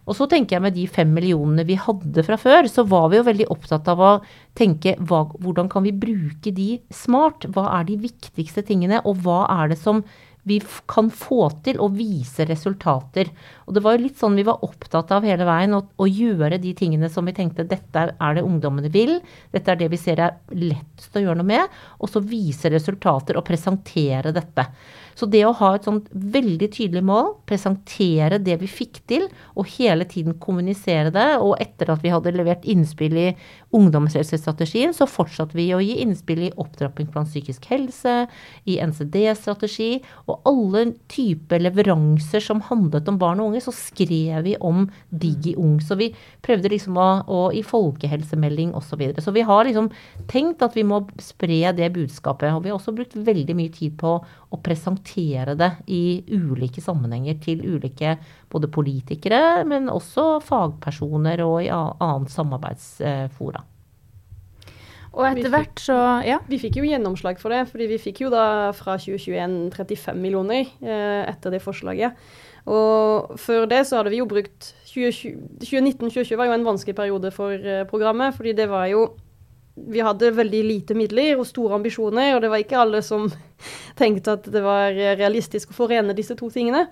Og 0.07 0.15
så 0.15 0.29
tenker 0.31 0.57
jeg 0.57 0.65
med 0.65 0.77
de 0.77 0.87
fem 0.91 1.11
millionene 1.13 1.67
vi 1.67 1.79
hadde 1.81 2.25
fra 2.27 2.39
før, 2.39 2.69
så 2.71 2.87
var 2.87 3.11
vi 3.11 3.19
jo 3.19 3.27
veldig 3.27 3.49
opptatt 3.53 3.91
av 3.91 4.03
å 4.03 4.13
tenke 4.57 4.95
hva, 5.09 5.25
hvordan 5.43 5.71
kan 5.73 5.87
vi 5.87 5.95
bruke 5.95 6.55
de 6.55 6.77
smart? 6.95 7.49
Hva 7.53 7.69
er 7.81 7.91
de 7.91 7.99
viktigste 8.07 8.63
tingene, 8.67 9.03
og 9.05 9.25
hva 9.27 9.43
er 9.59 9.75
det 9.75 9.81
som 9.83 10.05
vi 10.47 10.61
kan 10.87 11.09
få 11.11 11.49
til 11.67 11.81
å 11.83 11.89
vise 11.91 12.45
resultater. 12.47 13.33
Og 13.67 13.75
det 13.75 13.81
var 13.83 13.97
jo 13.97 14.05
litt 14.05 14.21
sånn 14.21 14.37
vi 14.39 14.45
var 14.47 14.63
opptatt 14.63 15.11
av 15.17 15.27
hele 15.27 15.47
veien, 15.49 15.75
å, 15.75 15.81
å, 15.99 16.07
gjøre 16.07 16.61
de 16.63 16.71
tingene 16.79 17.11
som 17.11 17.27
vi 17.27 17.35
tenkte 17.35 17.67
dette 17.67 18.05
er 18.15 18.37
det 18.37 18.45
ungdommene 18.47 18.93
vil, 18.95 19.17
dette 19.51 19.75
er 19.75 19.81
det 19.81 19.91
vi 19.91 19.99
ser 19.99 20.23
er 20.23 20.37
lettest 20.55 21.19
å 21.19 21.25
gjøre 21.25 21.41
noe 21.41 21.51
med, 21.51 21.75
og 21.99 22.13
så 22.13 22.23
vise 22.23 22.71
resultater 22.71 23.41
og 23.41 23.47
presentere 23.49 24.31
dette. 24.37 24.69
Så 25.17 25.29
det 25.33 25.43
å 25.49 25.55
ha 25.57 25.73
et 25.77 25.87
sånt 25.89 26.09
veldig 26.13 26.69
tydelig 26.75 27.03
mål, 27.09 27.33
presentere 27.49 28.41
det 28.43 28.59
vi 28.61 28.69
fikk 28.69 29.01
til, 29.09 29.27
og 29.57 29.71
hele 29.77 30.05
tiden 30.09 30.37
kommunisere 30.43 31.13
det, 31.15 31.29
og 31.41 31.57
etter 31.63 31.93
at 31.93 32.03
vi 32.05 32.13
hadde 32.13 32.35
levert 32.37 32.67
innspill 32.69 33.17
i 33.17 33.29
ungdomshelsestrategien, 33.77 34.93
så 34.97 35.09
fortsatte 35.09 35.57
vi 35.57 35.71
å 35.75 35.81
gi 35.81 35.99
innspill 36.05 36.47
i 36.47 36.53
opptrappingsplan 36.61 37.29
psykisk 37.29 37.69
helse, 37.73 38.17
i 38.69 38.77
NCD-strategi, 38.83 40.03
og 40.29 40.47
alle 40.49 40.85
typer 41.13 41.65
leveranser 41.65 42.45
som 42.45 42.63
handlet 42.69 43.09
om 43.09 43.21
barn 43.21 43.41
og 43.41 43.53
unge, 43.53 43.65
så 43.65 43.75
skrev 43.75 44.45
vi 44.47 44.57
om 44.61 44.85
DigiUng. 45.11 45.79
Så 45.85 45.97
vi 45.99 46.11
prøvde 46.45 46.73
liksom 46.73 46.99
å, 47.01 47.09
å 47.25 47.41
i 47.57 47.65
folkehelsemelding 47.67 48.75
osv. 48.77 48.85
Så, 48.87 49.01
videre. 49.01 49.21
så 49.21 49.33
vi 49.35 49.43
har 49.45 49.67
liksom 49.67 49.91
tenkt 50.31 50.63
at 50.65 50.77
vi 50.77 50.85
må 50.87 51.03
spre 51.21 51.73
det 51.77 51.91
budskapet. 51.97 52.53
Og 52.55 52.63
vi 52.65 52.71
har 52.71 52.79
også 52.79 52.95
brukt 52.97 53.17
veldig 53.17 53.57
mye 53.59 53.73
tid 53.75 53.97
på 54.01 54.15
å 54.53 54.59
presentere 54.63 55.57
det 55.59 55.71
i 55.91 56.23
ulike 56.31 56.83
sammenhenger 56.83 57.39
til 57.43 57.65
ulike 57.67 58.17
både 58.53 58.71
politikere, 58.73 59.65
men 59.67 59.91
også 59.93 60.37
fagpersoner 60.45 61.43
og 61.47 61.63
i 61.65 61.71
annet 61.73 62.35
samarbeidsfora. 62.35 63.65
Og 65.17 65.25
etter 65.25 65.49
hvert 65.49 65.81
så 65.81 65.97
Ja. 66.27 66.39
Vi 66.49 66.59
fikk 66.61 66.77
jo 66.77 66.85
gjennomslag 66.85 67.41
for 67.41 67.49
det, 67.49 67.67
fordi 67.71 67.87
vi 67.89 67.99
fikk 67.99 68.21
jo 68.27 68.31
da 68.31 68.73
fra 68.77 68.99
2021 69.01 69.71
35 69.73 70.21
millioner 70.21 70.69
eh, 70.83 71.25
etter 71.25 71.51
det 71.51 71.63
forslaget. 71.65 72.13
Og 72.67 73.39
før 73.39 73.67
det 73.71 73.87
så 73.87 74.01
hadde 74.01 74.11
vi 74.11 74.21
jo 74.21 74.29
brukt 74.29 74.75
2019-2020 74.91 76.37
var 76.37 76.51
jo 76.51 76.57
en 76.57 76.67
vanskelig 76.67 76.97
periode 76.97 77.31
for 77.33 77.53
eh, 77.53 77.87
programmet, 77.89 78.35
fordi 78.35 78.53
det 78.53 78.69
var 78.69 78.87
jo 78.91 79.09
vi 79.77 80.01
hadde 80.01 80.33
veldig 80.33 80.63
lite 80.65 80.97
midler 80.97 81.37
og 81.37 81.47
store 81.49 81.77
ambisjoner, 81.77 82.35
og 82.35 82.43
det 82.43 82.51
var 82.53 82.63
ikke 82.63 82.81
alle 82.81 83.03
som 83.05 83.29
tenkte 84.01 84.39
at 84.39 84.49
det 84.53 84.65
var 84.65 84.97
realistisk 84.97 85.73
å 85.73 85.81
forene 85.85 86.17
disse 86.17 86.37
to 86.39 86.49
tingene. 86.53 86.87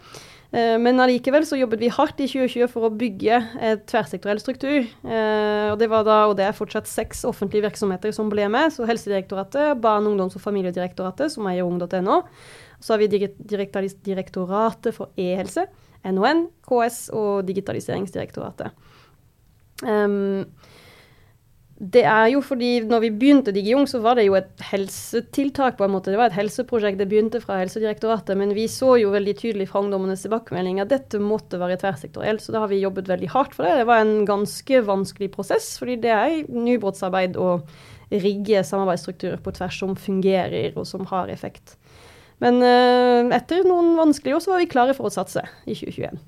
Eh, 0.55 0.76
men 0.79 1.00
allikevel 1.03 1.47
så 1.49 1.59
jobbet 1.59 1.81
vi 1.83 1.91
hardt 1.91 2.21
i 2.23 2.29
2020 2.31 2.69
for 2.71 2.87
å 2.87 2.93
bygge 2.95 3.41
et 3.71 3.87
tverrsektoriell 3.91 4.43
struktur. 4.43 4.85
Eh, 4.85 5.71
og 5.73 5.79
det 5.81 5.88
var 5.91 6.05
da, 6.07 6.19
og 6.29 6.37
det 6.38 6.47
er 6.47 6.55
fortsatt 6.57 6.91
seks 6.91 7.25
offentlige 7.26 7.67
virksomheter 7.67 8.14
som 8.14 8.31
ble 8.31 8.47
med. 8.53 8.71
Så 8.75 8.87
Helsedirektoratet, 8.88 9.81
Barne-, 9.83 10.12
ungdoms- 10.12 10.37
og 10.38 10.45
familiedirektoratet, 10.45 11.35
som 11.35 11.49
eier 11.50 11.67
ung.no. 11.67 12.21
Så 12.85 12.95
har 12.95 13.03
vi 13.03 13.09
Direktoratet 13.09 14.95
for 14.95 15.11
e-helse, 15.19 15.67
NON, 16.05 16.47
KS 16.69 17.09
og 17.17 17.47
Digitaliseringsdirektoratet. 17.49 18.76
Um, 19.83 20.45
det 21.85 22.05
er 22.09 22.31
jo 22.33 22.41
fordi 22.41 22.79
når 22.88 23.03
vi 23.03 23.11
begynte 23.12 23.53
DigiUng, 23.53 23.85
så 23.91 23.99
var 24.00 24.17
det 24.17 24.25
jo 24.25 24.37
et 24.38 24.62
helsetiltak, 24.71 25.76
på 25.76 25.85
en 25.85 25.93
måte. 25.93 26.12
Det 26.12 26.21
var 26.21 26.31
et 26.31 26.38
helseprosjekt. 26.38 26.97
Det 27.00 27.09
begynte 27.11 27.43
fra 27.43 27.59
Helsedirektoratet. 27.61 28.38
Men 28.41 28.55
vi 28.57 28.64
så 28.73 28.95
jo 29.00 29.12
veldig 29.12 29.35
tydelig 29.41 29.67
fra 29.69 29.83
ungdommenes 29.85 30.25
tilbakemelding 30.25 30.81
at 30.81 30.93
dette 30.95 31.21
måtte 31.21 31.61
være 31.61 31.76
tverrsektorielt. 31.83 32.41
Så 32.41 32.55
da 32.55 32.62
har 32.62 32.73
vi 32.73 32.81
jobbet 32.81 33.11
veldig 33.11 33.29
hardt 33.35 33.57
for 33.57 33.69
det. 33.69 33.75
Det 33.83 33.88
var 33.91 34.00
en 34.00 34.25
ganske 34.29 34.81
vanskelig 34.88 35.29
prosess, 35.35 35.75
fordi 35.81 35.99
det 36.07 36.14
er 36.14 36.37
nybrottsarbeid 36.49 37.37
å 37.37 37.59
rigge 38.14 38.64
samarbeidsstrukturer 38.64 39.43
på 39.45 39.53
tvers 39.57 39.81
som 39.85 39.97
fungerer, 39.99 40.73
og 40.79 40.87
som 40.88 41.05
har 41.11 41.33
effekt. 41.33 41.76
Men 42.41 42.62
uh, 42.64 43.35
etter 43.35 43.67
noen 43.69 43.95
vanskelige 43.99 44.38
år 44.38 44.45
så 44.45 44.55
var 44.55 44.64
vi 44.64 44.71
klare 44.73 44.97
for 44.97 45.11
å 45.11 45.12
satse 45.12 45.45
i 45.67 45.76
2021. 45.76 46.23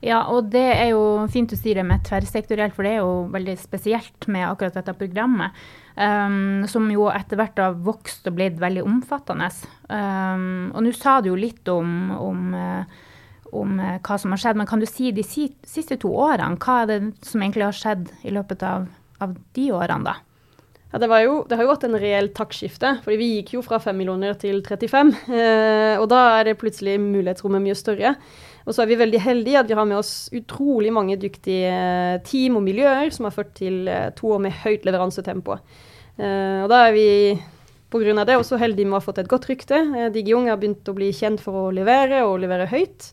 Ja, 0.00 0.22
og 0.32 0.48
det 0.52 0.64
er 0.64 0.94
jo 0.94 1.26
fint 1.32 1.52
å 1.52 1.58
si 1.58 1.74
det 1.76 1.84
med 1.84 2.00
tverrsektorielt, 2.06 2.72
for 2.76 2.86
det 2.86 2.94
er 2.94 3.02
jo 3.02 3.26
veldig 3.34 3.56
spesielt 3.60 4.28
med 4.32 4.46
akkurat 4.48 4.78
dette 4.78 4.96
programmet. 4.96 5.56
Um, 6.00 6.64
som 6.70 6.86
jo 6.88 7.10
etter 7.12 7.36
hvert 7.36 7.60
har 7.60 7.76
vokst 7.84 8.28
og 8.30 8.38
blitt 8.38 8.56
veldig 8.62 8.86
omfattende. 8.86 9.50
Um, 9.92 10.70
og 10.72 10.86
nå 10.86 10.94
sa 10.96 11.18
du 11.20 11.28
jo 11.32 11.36
litt 11.36 11.68
om, 11.68 12.14
om, 12.16 12.54
uh, 12.56 13.52
om 13.60 13.76
uh, 13.76 13.98
hva 13.98 14.16
som 14.22 14.32
har 14.32 14.40
skjedd, 14.40 14.62
men 14.62 14.70
kan 14.70 14.80
du 14.80 14.88
si 14.88 15.12
de 15.12 15.26
siste 15.26 16.00
to 16.00 16.14
årene, 16.14 16.56
hva 16.64 16.80
er 16.80 16.90
det 16.94 17.00
som 17.28 17.44
egentlig 17.44 17.68
har 17.68 17.76
skjedd 17.76 18.08
i 18.24 18.32
løpet 18.32 18.64
av, 18.64 18.88
av 19.20 19.36
de 19.58 19.68
årene, 19.76 20.14
da? 20.14 20.16
Ja, 20.90 20.98
det, 20.98 21.06
jo, 21.22 21.34
det, 21.46 21.54
har 21.54 21.62
jo 21.62 21.70
vært 21.70 21.84
en 21.86 21.98
reell 22.02 22.28
taktskifte, 22.34 22.96
fordi 23.04 23.18
vi 23.20 23.28
gikk 23.36 23.52
jo 23.54 23.60
fra 23.62 23.78
5 23.78 23.94
millioner 23.94 24.34
til 24.38 24.58
35. 24.66 25.12
Eh, 25.30 26.00
og 26.00 26.08
da 26.10 26.22
er 26.40 26.48
det 26.48 26.56
plutselig 26.58 26.96
mulighetsrommet 26.98 27.62
mye 27.62 27.76
større. 27.78 28.16
Og 28.66 28.74
så 28.74 28.84
er 28.84 28.90
vi 28.90 28.98
veldig 29.00 29.20
heldige 29.24 29.60
at 29.60 29.70
vi 29.70 29.76
har 29.78 29.88
med 29.88 30.00
oss 30.00 30.28
utrolig 30.36 30.92
mange 30.92 31.16
dyktige 31.20 31.70
eh, 31.70 32.18
team 32.26 32.58
og 32.60 32.66
miljøer 32.66 33.12
som 33.14 33.28
har 33.28 33.34
ført 33.34 33.54
til 33.58 33.88
eh, 33.88 34.10
to 34.16 34.34
år 34.36 34.42
med 34.44 34.58
høyt 34.64 34.84
leveransetempo. 34.88 35.56
Eh, 36.20 36.58
og 36.64 36.68
da 36.72 36.84
er 36.88 36.96
vi 36.96 37.08
pga. 37.90 38.24
det 38.24 38.36
også 38.36 38.60
heldige 38.60 38.86
med 38.86 38.98
å 38.98 39.00
ha 39.00 39.06
fått 39.06 39.22
et 39.22 39.30
godt 39.30 39.48
rykte. 39.50 39.80
DigiUng 40.14 40.50
har 40.50 40.60
begynt 40.60 40.88
å 40.88 40.96
bli 40.96 41.10
kjent 41.16 41.40
for 41.42 41.66
å 41.66 41.70
levere, 41.74 42.22
og 42.26 42.42
levere 42.44 42.68
høyt. 42.70 43.12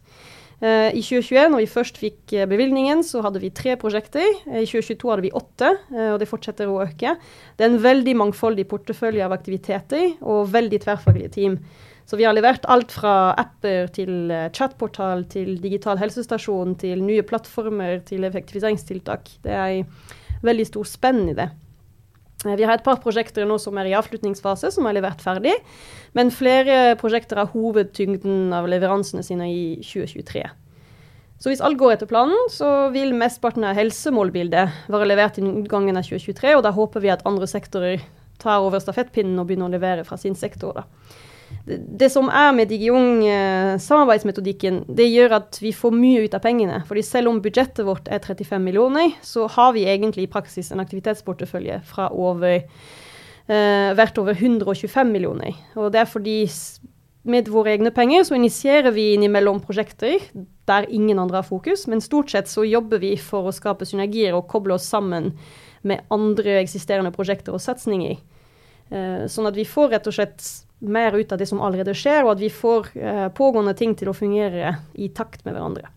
I 0.58 1.02
2021, 1.06 1.52
når 1.54 1.60
vi 1.62 1.70
først 1.70 2.00
fikk 2.02 2.32
bevilgningen, 2.50 3.04
så 3.06 3.22
hadde 3.22 3.38
vi 3.44 3.52
tre 3.54 3.76
prosjekter. 3.78 4.26
I 4.50 4.64
2022 4.66 5.12
hadde 5.12 5.26
vi 5.28 5.34
åtte, 5.38 5.70
og 5.94 6.18
det 6.18 6.30
fortsetter 6.30 6.70
å 6.70 6.80
øke. 6.82 7.14
Det 7.54 7.66
er 7.66 7.70
en 7.70 7.82
veldig 7.84 8.16
mangfoldig 8.24 8.66
portefølje 8.70 9.26
av 9.26 9.36
aktiviteter 9.38 10.16
og 10.26 10.50
veldig 10.54 10.80
tverrfaglige 10.82 11.34
team. 11.38 11.60
Så 12.08 12.16
vi 12.16 12.24
har 12.24 12.36
levert 12.36 12.64
alt 12.72 12.94
fra 12.96 13.34
apper 13.36 13.90
til 13.92 14.32
chatportal 14.56 15.26
til 15.28 15.58
digital 15.60 16.00
helsestasjon 16.00 16.78
til 16.80 17.02
nye 17.04 17.26
plattformer 17.28 18.00
til 18.08 18.24
effektiviseringstiltak. 18.24 19.28
Det 19.44 19.52
er 19.52 19.82
veldig 20.48 20.68
stor 20.70 20.88
spenn 20.88 21.26
i 21.28 21.36
det. 21.36 21.50
Vi 22.46 22.64
har 22.64 22.78
et 22.78 22.86
par 22.86 23.02
prosjekter 23.04 23.48
nå 23.50 23.58
som 23.60 23.76
er 23.82 23.90
i 23.90 23.98
avslutningsfase, 23.98 24.72
som 24.72 24.88
er 24.88 24.96
levert 24.96 25.20
ferdig. 25.26 25.58
Men 26.16 26.32
flere 26.32 26.96
prosjekter 27.02 27.42
har 27.42 27.52
hovedtyngden 27.52 28.56
av 28.56 28.70
leveransene 28.72 29.26
sine 29.26 29.50
i 29.52 29.62
2023. 29.84 30.46
Så 31.44 31.52
hvis 31.52 31.62
alt 31.62 31.78
går 31.78 31.98
etter 31.98 32.10
planen, 32.10 32.38
så 32.50 32.88
vil 32.94 33.12
mesteparten 33.18 33.68
av 33.68 33.76
helsemålbildet 33.78 34.88
være 34.90 35.12
levert 35.12 35.42
innen 35.42 35.60
utgangen 35.66 36.00
av 36.00 36.08
2023. 36.08 36.56
Og 36.56 36.64
da 36.66 36.72
håper 36.78 37.04
vi 37.04 37.12
at 37.14 37.28
andre 37.28 37.50
sektorer 37.52 38.06
tar 38.40 38.64
over 38.64 38.80
stafettpinnen 38.80 39.38
og 39.42 39.50
begynner 39.50 39.68
å 39.68 39.76
levere 39.76 40.08
fra 40.08 40.18
sin 40.22 40.38
sektor. 40.38 40.78
da 40.78 41.26
det 41.68 42.08
som 42.12 42.30
er 42.32 42.54
med 42.56 42.70
DigiUng, 42.72 43.26
eh, 43.28 43.78
samarbeidsmetodikken, 43.84 44.86
det 44.88 45.08
gjør 45.10 45.36
at 45.42 45.60
vi 45.62 45.74
får 45.76 45.96
mye 45.96 46.24
ut 46.24 46.36
av 46.38 46.44
pengene. 46.44 46.80
Fordi 46.88 47.04
selv 47.04 47.32
om 47.32 47.42
budsjettet 47.44 47.86
vårt 47.86 48.08
er 48.08 48.24
35 48.24 48.64
millioner, 48.64 49.12
så 49.22 49.48
har 49.52 49.74
vi 49.74 49.86
egentlig 49.86 50.28
i 50.28 50.32
praksis 50.32 50.72
en 50.72 50.84
aktivitetsportefølje 50.84 51.82
fra 51.84 52.08
over 52.12 52.64
eh, 52.64 53.90
verdt 54.00 54.22
over 54.22 54.34
125 54.34 55.12
millioner. 55.12 55.56
Og 55.76 55.92
det 55.92 56.02
er 56.02 56.12
fordi 56.12 56.38
med 57.28 57.50
våre 57.52 57.74
egne 57.76 57.92
penger 57.92 58.24
så 58.24 58.38
initierer 58.38 58.94
vi 58.96 59.14
innimellom 59.18 59.60
prosjekter 59.60 60.24
der 60.68 60.88
ingen 60.88 61.20
andre 61.20 61.42
har 61.42 61.48
fokus, 61.48 61.84
men 61.88 62.04
stort 62.04 62.32
sett 62.32 62.48
så 62.48 62.64
jobber 62.64 63.02
vi 63.04 63.18
for 63.20 63.48
å 63.48 63.56
skape 63.56 63.88
synergier 63.88 64.36
og 64.36 64.48
koble 64.48 64.76
oss 64.76 64.88
sammen 64.88 65.34
med 65.88 66.08
andre 66.12 66.62
eksisterende 66.62 67.12
prosjekter 67.16 67.56
og 67.56 67.64
satsinger. 67.64 68.18
Eh, 68.88 69.28
sånn 69.28 69.50
at 69.50 69.60
vi 69.60 69.68
får 69.68 69.92
rett 69.96 70.08
og 70.08 70.16
slett 70.16 70.48
mer 70.80 71.18
ut 71.18 71.32
av 71.32 71.40
det 71.42 71.48
som 71.50 71.62
allerede 71.64 71.96
skjer, 71.98 72.24
og 72.24 72.36
at 72.36 72.42
vi 72.42 72.50
får 72.54 72.92
uh, 72.96 73.28
pågående 73.34 73.74
ting 73.78 73.96
til 73.98 74.12
å 74.12 74.18
fungere 74.18 74.78
i 74.94 75.10
takt 75.16 75.46
med 75.46 75.56
hverandre. 75.58 75.90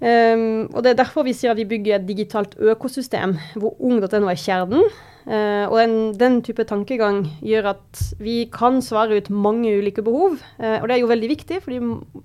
Um, 0.00 0.70
og 0.72 0.80
Det 0.82 0.94
er 0.94 1.00
derfor 1.02 1.26
vi 1.26 1.34
sier 1.36 1.52
at 1.52 1.60
vi 1.60 1.68
bygger 1.68 1.98
et 1.98 2.06
digitalt 2.08 2.54
økosystem 2.56 3.34
hvor 3.60 3.76
ung.no 3.84 4.30
er 4.32 4.38
kjernen. 4.40 4.86
Uh, 5.28 5.68
og 5.68 5.76
den, 5.76 5.96
den, 6.16 6.38
type 6.42 6.64
tankegang 6.64 7.26
gjør 7.44 7.74
at 7.74 8.00
vi 8.18 8.46
kan 8.50 8.80
svare 8.82 9.18
ut 9.20 9.28
mange 9.28 9.68
ulike 9.76 10.02
behov. 10.02 10.38
Uh, 10.56 10.80
og 10.80 10.88
det 10.88 10.96
er 10.96 11.02
jo 11.02 11.10
veldig 11.10 11.28
viktig, 11.34 11.60
fordi 11.66 11.82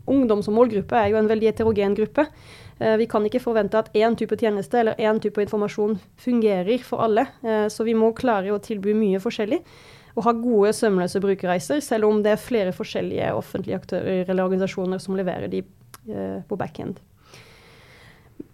ungdom 0.08 0.44
som 0.46 0.56
målgruppe 0.56 0.96
er 0.96 1.12
jo 1.12 1.20
en 1.20 1.28
veldig 1.30 1.52
heterogen 1.52 1.98
gruppe. 2.00 2.30
Uh, 2.80 2.96
vi 3.02 3.10
kan 3.12 3.28
ikke 3.28 3.44
forvente 3.44 3.82
at 3.82 3.92
én 3.92 4.16
type 4.16 4.40
tjeneste 4.40 4.80
eller 4.80 4.96
én 4.96 5.20
type 5.20 5.44
informasjon 5.44 6.00
fungerer 6.24 6.80
for 6.88 7.04
alle. 7.04 7.28
så 7.70 7.84
vi 7.84 7.94
må 7.98 8.14
klare 8.16 8.54
å 8.56 8.62
tilby 8.64 8.96
mye 8.96 9.20
forskjellig 9.20 9.60
og 10.16 10.24
ha 10.24 10.32
gode, 10.36 10.72
sømløse 10.76 11.20
brukerreiser, 11.24 11.82
selv 11.84 12.08
om 12.08 12.22
det 12.24 12.36
er 12.36 12.42
flere 12.42 12.72
forskjellige 12.76 13.34
offentlige 13.36 13.80
aktører 13.82 14.24
eller 14.24 14.46
organisasjoner 14.46 15.02
som 15.04 15.18
leverer 15.20 15.52
de 15.52 15.62
eh, 15.62 16.40
på 16.48 16.58
backend. 16.60 17.02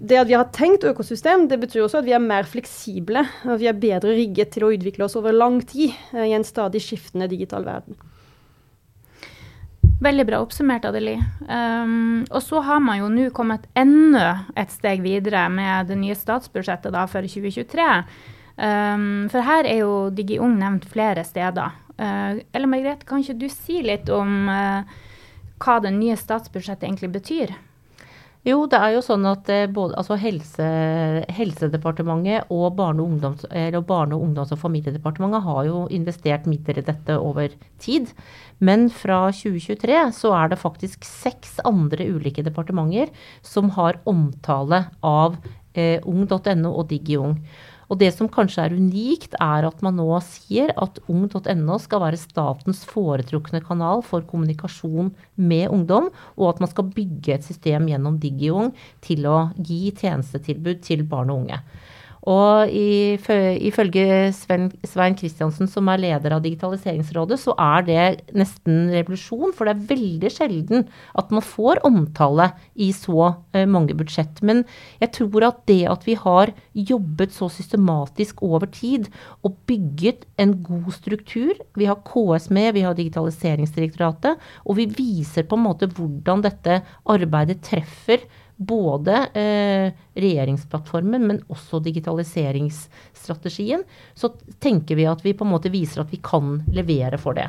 Det 0.02 0.18
at 0.18 0.30
vi 0.30 0.34
har 0.34 0.50
tenkt 0.54 0.86
økosystem, 0.90 1.46
det 1.50 1.60
betyr 1.62 1.84
også 1.86 2.00
at 2.02 2.08
vi 2.08 2.16
er 2.18 2.24
mer 2.24 2.48
fleksible. 2.50 3.22
og 3.46 3.60
Vi 3.62 3.70
er 3.70 3.78
bedre 3.78 4.16
rigget 4.18 4.56
til 4.56 4.66
å 4.66 4.72
utvikle 4.74 5.06
oss 5.06 5.18
over 5.20 5.36
lang 5.36 5.62
tid 5.62 5.94
eh, 6.16 6.32
i 6.32 6.34
en 6.38 6.48
stadig 6.48 6.82
skiftende 6.82 7.30
digital 7.30 7.68
verden. 7.68 8.00
Veldig 10.02 10.24
bra 10.26 10.40
oppsummert, 10.42 10.86
Adeli. 10.90 11.14
Um, 11.46 12.24
og 12.32 12.40
så 12.42 12.58
har 12.66 12.80
man 12.82 12.98
jo 13.04 13.10
nå 13.14 13.28
kommet 13.38 13.68
enda 13.78 14.48
et 14.58 14.74
steg 14.74 15.04
videre 15.06 15.44
med 15.54 15.92
det 15.92 16.00
nye 16.02 16.18
statsbudsjettet 16.18 16.90
da, 16.96 17.04
for 17.10 17.22
2023. 17.22 17.86
Um, 18.62 19.26
for 19.34 19.42
her 19.42 19.66
er 19.66 19.80
jo 19.82 19.94
DigiUng 20.14 20.60
nevnt 20.60 20.86
flere 20.92 21.24
steder. 21.26 21.74
Uh, 21.98 22.42
Eller 22.54 22.70
Margrethe, 22.70 23.08
kan 23.10 23.24
ikke 23.24 23.40
du 23.42 23.50
si 23.50 23.82
litt 23.86 24.10
om 24.14 24.46
uh, 24.52 24.86
hva 25.62 25.82
det 25.82 25.94
nye 25.96 26.18
statsbudsjettet 26.18 26.86
egentlig 26.86 27.12
betyr? 27.16 27.56
Jo, 28.42 28.64
det 28.66 28.80
er 28.82 28.96
jo 28.96 29.04
sånn 29.06 29.26
at 29.30 29.50
eh, 29.54 29.68
både 29.70 29.94
altså 30.02 30.16
helse, 30.18 30.66
Helsedepartementet 31.30 32.50
og 32.50 32.72
Barne-, 32.80 33.04
ungdoms, 33.06 33.44
Barne 33.86 34.18
ungdoms 34.18 34.54
og 34.56 34.58
familiedepartementet 34.64 35.46
har 35.46 35.68
jo 35.68 35.84
investert 35.94 36.48
midler 36.50 36.80
i 36.82 36.86
dette 36.88 37.20
over 37.22 37.54
tid. 37.78 38.10
Men 38.58 38.88
fra 38.90 39.28
2023 39.30 40.00
så 40.18 40.34
er 40.40 40.50
det 40.50 40.62
faktisk 40.64 41.06
seks 41.06 41.60
andre 41.70 42.10
ulike 42.10 42.42
departementer 42.42 43.14
som 43.46 43.70
har 43.78 44.02
omtale 44.10 44.88
av 45.06 45.38
eh, 45.78 46.02
ung.no 46.02 46.74
og 46.74 46.88
DigiUng. 46.90 47.38
Og 47.92 48.00
det 48.00 48.14
som 48.16 48.30
kanskje 48.32 48.64
er 48.64 48.76
unikt, 48.80 49.34
er 49.36 49.68
at 49.68 49.82
man 49.84 49.98
nå 50.00 50.08
sier 50.24 50.72
at 50.80 51.02
ung.no 51.12 51.78
skal 51.84 52.04
være 52.06 52.20
statens 52.22 52.86
foretrukne 52.88 53.60
kanal 53.66 54.00
for 54.08 54.24
kommunikasjon 54.30 55.12
med 55.36 55.68
ungdom, 55.76 56.08
og 56.40 56.54
at 56.54 56.62
man 56.64 56.72
skal 56.72 56.88
bygge 56.96 57.36
et 57.36 57.48
system 57.48 57.90
gjennom 57.92 58.16
DigiUng 58.24 58.72
til 59.04 59.28
å 59.28 59.50
gi 59.60 59.90
tjenestetilbud 59.92 60.80
til 60.88 61.04
barn 61.04 61.34
og 61.36 61.44
unge. 61.44 61.60
Og 62.30 62.70
ifølge 62.70 64.30
Svein 64.36 65.16
Kristiansen, 65.18 65.70
som 65.70 65.88
er 65.90 66.02
leder 66.04 66.36
av 66.36 66.44
Digitaliseringsrådet, 66.46 67.40
så 67.42 67.56
er 67.58 67.86
det 67.88 68.04
nesten 68.38 68.92
revolusjon. 68.94 69.56
For 69.58 69.66
det 69.66 69.74
er 69.74 69.88
veldig 69.90 70.32
sjelden 70.34 70.86
at 71.18 71.34
man 71.34 71.42
får 71.42 71.82
omtale 71.88 72.52
i 72.78 72.92
så 72.94 73.32
eh, 73.56 73.66
mange 73.66 73.98
budsjett. 73.98 74.44
Men 74.46 74.64
jeg 75.02 75.14
tror 75.18 75.48
at 75.50 75.64
det 75.70 75.82
at 75.90 76.06
vi 76.06 76.16
har 76.20 76.54
jobbet 76.78 77.34
så 77.34 77.50
systematisk 77.50 78.44
over 78.46 78.70
tid 78.70 79.10
og 79.42 79.58
bygget 79.70 80.28
en 80.42 80.54
god 80.62 80.92
struktur 80.94 81.58
Vi 81.78 81.88
har 81.88 82.00
KS 82.06 82.50
med, 82.54 82.74
vi 82.76 82.84
har 82.86 82.94
Digitaliseringsdirektoratet, 82.98 84.38
og 84.66 84.78
vi 84.78 84.86
viser 84.86 85.48
på 85.48 85.58
en 85.58 85.66
måte 85.66 85.90
hvordan 85.90 86.44
dette 86.46 86.82
arbeidet 87.10 87.62
treffer 87.66 88.22
både 88.62 89.16
eh, 89.38 89.94
regjeringsplattformen, 90.14 91.24
men 91.28 91.40
også 91.50 91.80
digitaliseringsstrategien, 91.82 93.84
så 94.14 94.30
tenker 94.62 95.00
vi 95.00 95.08
at 95.10 95.24
vi 95.26 95.34
på 95.38 95.48
en 95.48 95.54
måte 95.56 95.72
viser 95.74 96.04
at 96.04 96.12
vi 96.14 96.20
kan 96.24 96.60
levere 96.74 97.18
for 97.22 97.38
det. 97.38 97.48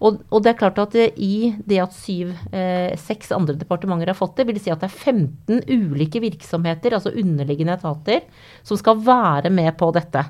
Og, 0.00 0.22
og 0.30 0.44
det 0.44 0.52
er 0.52 0.60
klart 0.60 0.80
at 0.80 0.96
det, 0.96 1.10
i 1.20 1.52
det 1.68 1.80
at 1.84 1.96
syv, 1.96 2.32
eh, 2.56 2.96
seks 3.00 3.32
andre 3.36 3.56
departementer 3.60 4.12
har 4.12 4.18
fått 4.18 4.36
det, 4.40 4.48
vil 4.48 4.58
det 4.58 4.64
si 4.64 4.72
at 4.72 4.84
det 4.84 4.90
er 4.90 5.02
15 5.12 5.68
ulike 5.68 6.22
virksomheter, 6.24 6.96
altså 6.96 7.12
underliggende 7.12 7.76
etater, 7.76 8.24
som 8.66 8.80
skal 8.80 9.04
være 9.04 9.52
med 9.52 9.76
på 9.80 9.92
dette. 9.96 10.24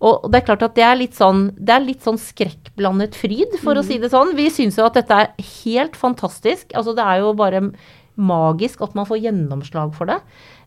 Og 0.00 0.30
det 0.32 0.40
er 0.40 0.46
klart 0.46 0.62
at 0.64 0.76
det 0.78 0.84
er 0.84 0.96
litt 0.96 1.16
sånn, 1.16 1.50
det 1.60 1.74
er 1.74 1.82
litt 1.84 2.04
sånn 2.04 2.18
skrekkblandet 2.20 3.18
fryd, 3.20 3.58
for 3.60 3.76
mm. 3.76 3.80
å 3.82 3.84
si 3.84 3.98
det 4.00 4.08
sånn. 4.12 4.32
Vi 4.38 4.46
syns 4.52 4.78
jo 4.80 4.86
at 4.86 4.96
dette 4.96 5.18
er 5.26 5.50
helt 5.60 5.98
fantastisk. 6.00 6.72
Altså 6.72 6.94
det 6.96 7.04
er 7.04 7.20
jo 7.20 7.34
bare 7.36 7.66
magisk 8.14 8.82
at 8.84 8.96
man 8.98 9.06
får 9.08 9.22
gjennomslag 9.24 9.92
for 9.96 10.10
det. 10.10 10.18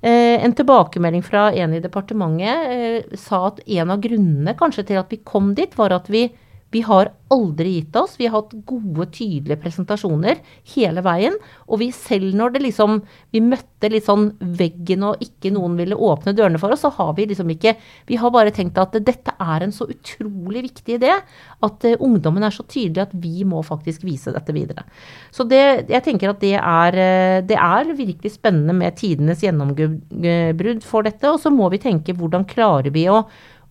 Eh, 0.02 0.44
en 0.44 0.56
tilbakemelding 0.56 1.24
fra 1.26 1.50
en 1.52 1.74
i 1.74 1.82
departementet 1.84 2.72
eh, 2.76 3.18
sa 3.20 3.48
at 3.50 3.62
en 3.66 3.94
av 3.94 4.02
grunnene 4.04 4.56
kanskje 4.60 4.88
til 4.90 5.02
at 5.02 5.12
vi 5.14 5.22
kom 5.24 5.54
dit, 5.58 5.78
var 5.78 5.96
at 5.96 6.10
vi 6.12 6.28
vi 6.74 6.82
har 6.82 7.12
aldri 7.34 7.76
gitt 7.76 7.96
oss. 7.96 8.16
Vi 8.18 8.28
har 8.28 8.40
hatt 8.40 8.54
gode, 8.66 9.06
tydelige 9.14 9.62
presentasjoner 9.62 10.40
hele 10.74 11.04
veien. 11.06 11.36
Og 11.68 11.80
vi 11.84 11.90
selv 11.94 12.34
når 12.38 12.56
det 12.56 12.64
liksom 12.68 13.02
Vi 13.34 13.42
møtte 13.42 13.90
litt 13.92 14.06
sånn 14.06 14.30
veggen 14.58 15.04
og 15.08 15.22
ikke 15.24 15.52
noen 15.54 15.76
ville 15.78 15.98
åpne 15.98 16.34
dørene 16.38 16.60
for 16.62 16.74
oss, 16.74 16.84
så 16.86 16.92
har 16.94 17.12
vi 17.18 17.28
liksom 17.30 17.50
ikke 17.54 17.76
Vi 18.10 18.18
har 18.22 18.34
bare 18.34 18.54
tenkt 18.54 18.78
at 18.82 18.96
dette 19.06 19.34
er 19.40 19.66
en 19.66 19.74
så 19.76 19.88
utrolig 19.90 20.64
viktig 20.70 20.98
idé 20.98 21.12
at 21.14 21.86
uh, 21.88 21.96
ungdommen 22.04 22.44
er 22.46 22.54
så 22.54 22.66
tydelig 22.68 23.06
at 23.06 23.14
vi 23.18 23.44
må 23.48 23.62
faktisk 23.66 24.04
vise 24.06 24.34
dette 24.34 24.54
videre. 24.56 24.86
Så 25.32 25.46
det, 25.48 25.90
jeg 25.92 26.04
tenker 26.06 26.32
at 26.32 26.42
det 26.44 26.56
er, 26.58 26.98
uh, 26.98 27.46
det 27.46 27.58
er 27.60 27.94
virkelig 27.94 28.34
spennende 28.36 28.76
med 28.78 28.98
tidenes 29.00 29.44
gjennombrudd 29.46 30.84
for 30.88 31.06
dette. 31.08 31.30
Og 31.32 31.40
så 31.42 31.54
må 31.54 31.70
vi 31.74 31.82
tenke 31.84 32.16
hvordan 32.18 32.48
klarer 32.50 32.94
vi 32.94 33.08
å, 33.12 33.24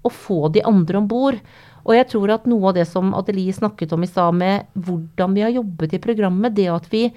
å 0.02 0.12
få 0.12 0.49
de 0.54 0.64
andre 0.66 1.02
om 1.02 1.11
bord. 1.11 1.40
Og 1.82 1.96
jeg 1.96 2.08
tror 2.12 2.34
at 2.34 2.48
noe 2.50 2.70
av 2.70 2.76
det 2.78 2.86
som 2.90 3.14
Adelie 3.18 3.54
snakket 3.54 3.92
om 3.94 4.04
i 4.04 4.10
stad, 4.10 4.36
med 4.38 4.68
hvordan 4.74 5.34
vi 5.36 5.46
har 5.46 5.54
jobbet 5.54 5.96
i 5.96 6.02
programmet, 6.02 6.54
det 6.54 6.68
at 6.70 6.86
vi 6.92 7.08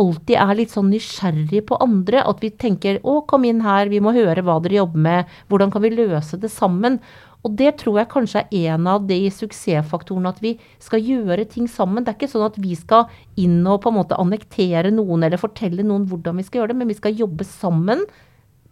alltid 0.00 0.36
er 0.38 0.52
litt 0.56 0.72
sånn 0.72 0.90
nysgjerrig 0.92 1.64
på 1.68 1.78
andre. 1.82 2.22
At 2.22 2.40
vi 2.40 2.50
tenker 2.50 3.00
'Å, 3.00 3.26
kom 3.26 3.44
inn 3.44 3.60
her, 3.60 3.88
vi 3.88 4.00
må 4.00 4.12
høre 4.14 4.42
hva 4.42 4.60
dere 4.62 4.80
jobber 4.84 5.00
med', 5.00 5.26
hvordan 5.48 5.72
kan 5.72 5.82
vi 5.82 5.90
løse 5.90 6.38
det 6.40 6.50
sammen? 6.50 7.00
Og 7.42 7.56
det 7.56 7.78
tror 7.80 7.98
jeg 7.98 8.12
kanskje 8.12 8.44
er 8.52 8.74
en 8.76 8.86
av 8.86 9.06
de 9.08 9.18
suksessfaktorene, 9.32 10.28
at 10.28 10.40
vi 10.44 10.58
skal 10.78 11.00
gjøre 11.00 11.48
ting 11.48 11.66
sammen. 11.66 12.04
Det 12.04 12.12
er 12.12 12.18
ikke 12.18 12.32
sånn 12.34 12.44
at 12.44 12.58
vi 12.60 12.74
skal 12.76 13.08
inn 13.40 13.66
og 13.66 13.80
på 13.80 13.88
en 13.88 13.96
måte 13.96 14.18
annektere 14.20 14.92
noen 14.92 15.24
eller 15.24 15.40
fortelle 15.40 15.82
noen 15.82 16.04
hvordan 16.10 16.36
vi 16.36 16.44
skal 16.44 16.60
gjøre 16.60 16.74
det, 16.74 16.80
men 16.82 16.88
vi 16.92 16.98
skal 17.00 17.16
jobbe 17.16 17.46
sammen 17.48 18.04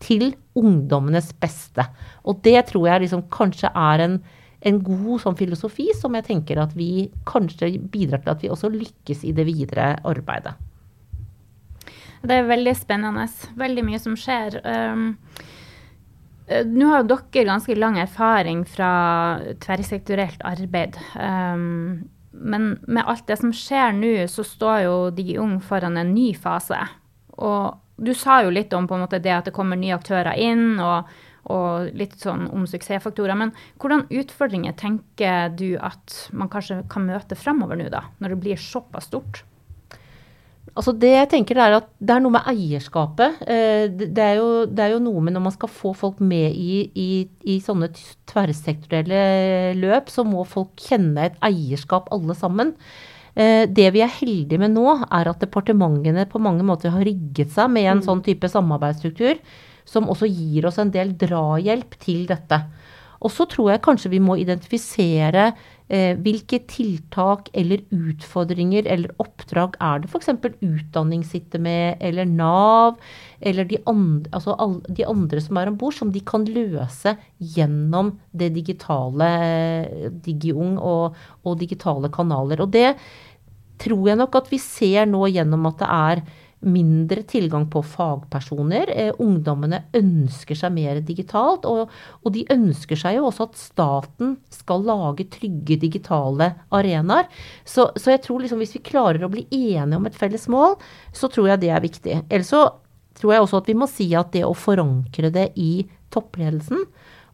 til 0.04 0.34
ungdommenes 0.58 1.32
beste. 1.40 1.86
Og 2.28 2.42
det 2.44 2.68
tror 2.68 2.86
jeg 2.90 3.06
liksom 3.06 3.24
kanskje 3.32 3.72
er 3.72 4.04
en, 4.04 4.18
en 4.66 4.80
god 4.82 5.22
sånn 5.22 5.36
filosofi 5.38 5.90
som 5.94 6.16
jeg 6.18 6.26
tenker 6.26 6.58
at 6.58 6.72
vi 6.74 7.08
kanskje 7.28 7.70
bidrar 7.78 8.24
til 8.24 8.32
at 8.32 8.42
vi 8.42 8.50
også 8.50 8.72
lykkes 8.72 9.22
i 9.28 9.34
det 9.36 9.46
videre 9.46 9.92
arbeidet. 10.08 10.56
Det 12.18 12.34
er 12.34 12.48
veldig 12.48 12.74
spennende. 12.74 13.28
Veldig 13.60 13.84
mye 13.86 14.00
som 14.02 14.16
skjer. 14.18 14.58
Um, 14.66 15.12
Eh, 16.48 16.64
nå 16.64 16.88
har 16.88 17.04
dere 17.04 17.44
ganske 17.44 17.76
lang 17.76 17.98
erfaring 18.00 18.64
fra 18.68 18.92
tverrsektorielt 19.60 20.40
arbeid. 20.48 20.96
Um, 21.14 22.08
men 22.32 22.70
med 22.86 23.04
alt 23.04 23.26
det 23.28 23.38
som 23.40 23.52
skjer 23.52 23.92
nå, 23.96 24.14
så 24.32 24.44
står 24.46 24.78
jo 24.86 24.94
DigiUng 25.12 25.58
foran 25.64 25.98
en 26.00 26.14
ny 26.14 26.30
fase. 26.38 26.78
Og 27.36 27.76
du 27.98 28.14
sa 28.16 28.40
jo 28.44 28.54
litt 28.54 28.72
om 28.72 28.86
på 28.88 28.96
en 28.96 29.04
måte 29.04 29.20
det 29.20 29.34
at 29.34 29.50
det 29.50 29.56
kommer 29.56 29.76
nye 29.76 29.96
aktører 29.98 30.38
inn, 30.40 30.78
og, 30.80 31.10
og 31.52 31.92
litt 31.98 32.16
sånn 32.20 32.46
om 32.54 32.66
suksessfaktorer. 32.68 33.36
Men 33.38 33.52
hvordan 33.80 34.06
utfordringer 34.20 34.76
tenker 34.78 35.52
du 35.56 35.70
at 35.80 36.28
man 36.32 36.50
kanskje 36.52 36.82
kan 36.92 37.08
møte 37.08 37.38
fremover 37.38 37.80
nå, 37.80 37.88
da? 37.92 38.06
Når 38.22 38.34
det 38.34 38.42
blir 38.44 38.60
såpass 38.68 39.10
stort? 39.10 39.44
Altså 40.78 40.92
det 40.94 41.10
jeg 41.10 41.28
tenker 41.32 41.58
er 41.58 41.74
at 41.78 41.88
det 41.98 42.14
er 42.14 42.22
noe 42.22 42.34
med 42.36 42.46
eierskapet. 42.50 43.40
Eh, 43.50 43.88
det 43.90 44.22
er, 44.22 44.38
jo, 44.38 44.64
det 44.70 44.84
er 44.84 44.94
jo, 44.94 45.02
noe 45.02 45.22
med 45.24 45.34
når 45.34 45.46
man 45.48 45.54
skal 45.54 45.72
få 45.72 45.94
folk 45.96 46.20
med 46.22 46.54
i, 46.54 46.80
i, 46.94 47.10
i, 47.48 47.58
sånne 47.64 47.90
tverrsektorielle 48.30 49.74
løp, 49.80 50.12
så 50.12 50.26
må 50.28 50.44
folk 50.46 50.78
kjenne 50.88 51.26
et 51.26 51.38
eierskap 51.48 52.12
alle 52.14 52.36
sammen. 52.38 52.74
Eh, 53.34 53.64
det 53.70 53.88
vi 53.94 54.04
er 54.04 54.12
heldige 54.20 54.60
med 54.60 54.76
nå, 54.76 54.86
er 55.08 55.30
at 55.30 55.42
departementene 55.42 56.28
på 56.30 56.42
mange 56.42 56.66
måter 56.66 56.94
har 56.94 57.06
rigget 57.06 57.54
seg 57.54 57.72
med 57.74 57.88
en 57.88 58.02
mm. 58.02 58.06
sånn 58.06 58.22
type 58.26 58.50
samarbeidsstruktur, 58.50 59.40
som 59.88 60.10
også 60.12 60.28
gir 60.28 60.68
oss 60.68 60.78
en 60.82 60.92
del 60.94 61.14
drahjelp 61.18 61.96
til 62.02 62.26
dette. 62.28 62.60
Og 63.18 63.32
så 63.34 63.48
tror 63.50 63.72
jeg 63.72 63.82
kanskje 63.82 64.12
vi 64.12 64.20
må 64.22 64.36
identifisere 64.38 65.48
eh, 65.90 66.14
hvilke 66.22 66.60
tiltak 66.70 67.48
eller 67.56 67.82
utfordringer 67.90 68.86
eller 68.86 69.14
oppdrag 69.22 69.74
er 69.82 70.04
det 70.04 70.10
f.eks. 70.12 70.30
utdanning 70.62 71.24
sitter 71.26 71.62
med, 71.62 71.98
eller 71.98 72.28
Nav, 72.30 73.00
eller 73.40 73.66
de 73.66 73.80
andre, 73.90 74.30
altså 74.30 74.54
alle, 74.54 74.94
de 75.00 75.06
andre 75.08 75.42
som 75.42 75.58
er 75.58 75.72
om 75.72 75.78
bord, 75.80 75.96
som 75.98 76.12
de 76.14 76.22
kan 76.22 76.46
løse 76.46 77.16
gjennom 77.56 78.14
det 78.30 78.52
digitale, 78.54 79.32
Digiung 80.22 80.78
og, 80.78 81.18
og 81.42 81.58
digitale 81.58 82.12
kanaler. 82.14 82.62
Og 82.62 82.70
det 82.70 82.92
tror 83.82 84.12
jeg 84.12 84.18
nok 84.18 84.38
at 84.38 84.52
vi 84.52 84.62
ser 84.62 85.10
nå 85.10 85.26
gjennom 85.30 85.66
at 85.70 85.82
det 85.82 85.90
er 85.90 86.22
mindre 86.60 87.22
tilgang 87.28 87.68
på 87.70 87.82
fagpersoner. 87.86 88.90
Eh, 88.90 89.12
ungdommene 89.22 89.84
ønsker 89.96 90.58
seg 90.58 90.74
mer 90.74 91.00
digitalt, 91.06 91.66
og, 91.68 91.92
og, 92.22 92.32
de 92.34 92.44
ønsker 92.52 92.98
seg 92.98 93.18
jo 93.18 93.28
også 93.28 93.48
at 93.48 93.60
staten 93.60 94.34
skal 94.52 94.86
lage 94.86 95.28
trygge 95.32 95.78
digitale 95.80 96.52
arenaer. 96.74 97.30
Så, 97.64 97.90
så 97.96 98.14
jeg 98.14 98.24
tror 98.26 98.42
liksom 98.42 98.62
hvis 98.62 98.74
vi 98.78 98.84
klarer 98.90 99.24
å 99.24 99.32
bli 99.32 99.46
enige 99.50 100.00
om 100.00 100.08
et 100.08 100.18
felles 100.18 100.48
mål, 100.50 100.78
så 101.14 101.30
tror 101.32 101.52
jeg 101.52 101.64
det 101.64 101.72
er 101.74 101.84
viktig. 101.84 102.18
Ellers 102.26 102.52
så 102.52 102.64
tror 103.18 103.34
jeg 103.34 103.44
også 103.44 103.62
at 103.62 103.70
vi 103.70 103.78
må 103.78 103.88
si 103.90 104.10
at 104.18 104.34
det 104.34 104.44
å 104.46 104.56
forankre 104.56 105.30
det 105.34 105.50
i 105.58 105.72
toppledelsen, 106.14 106.86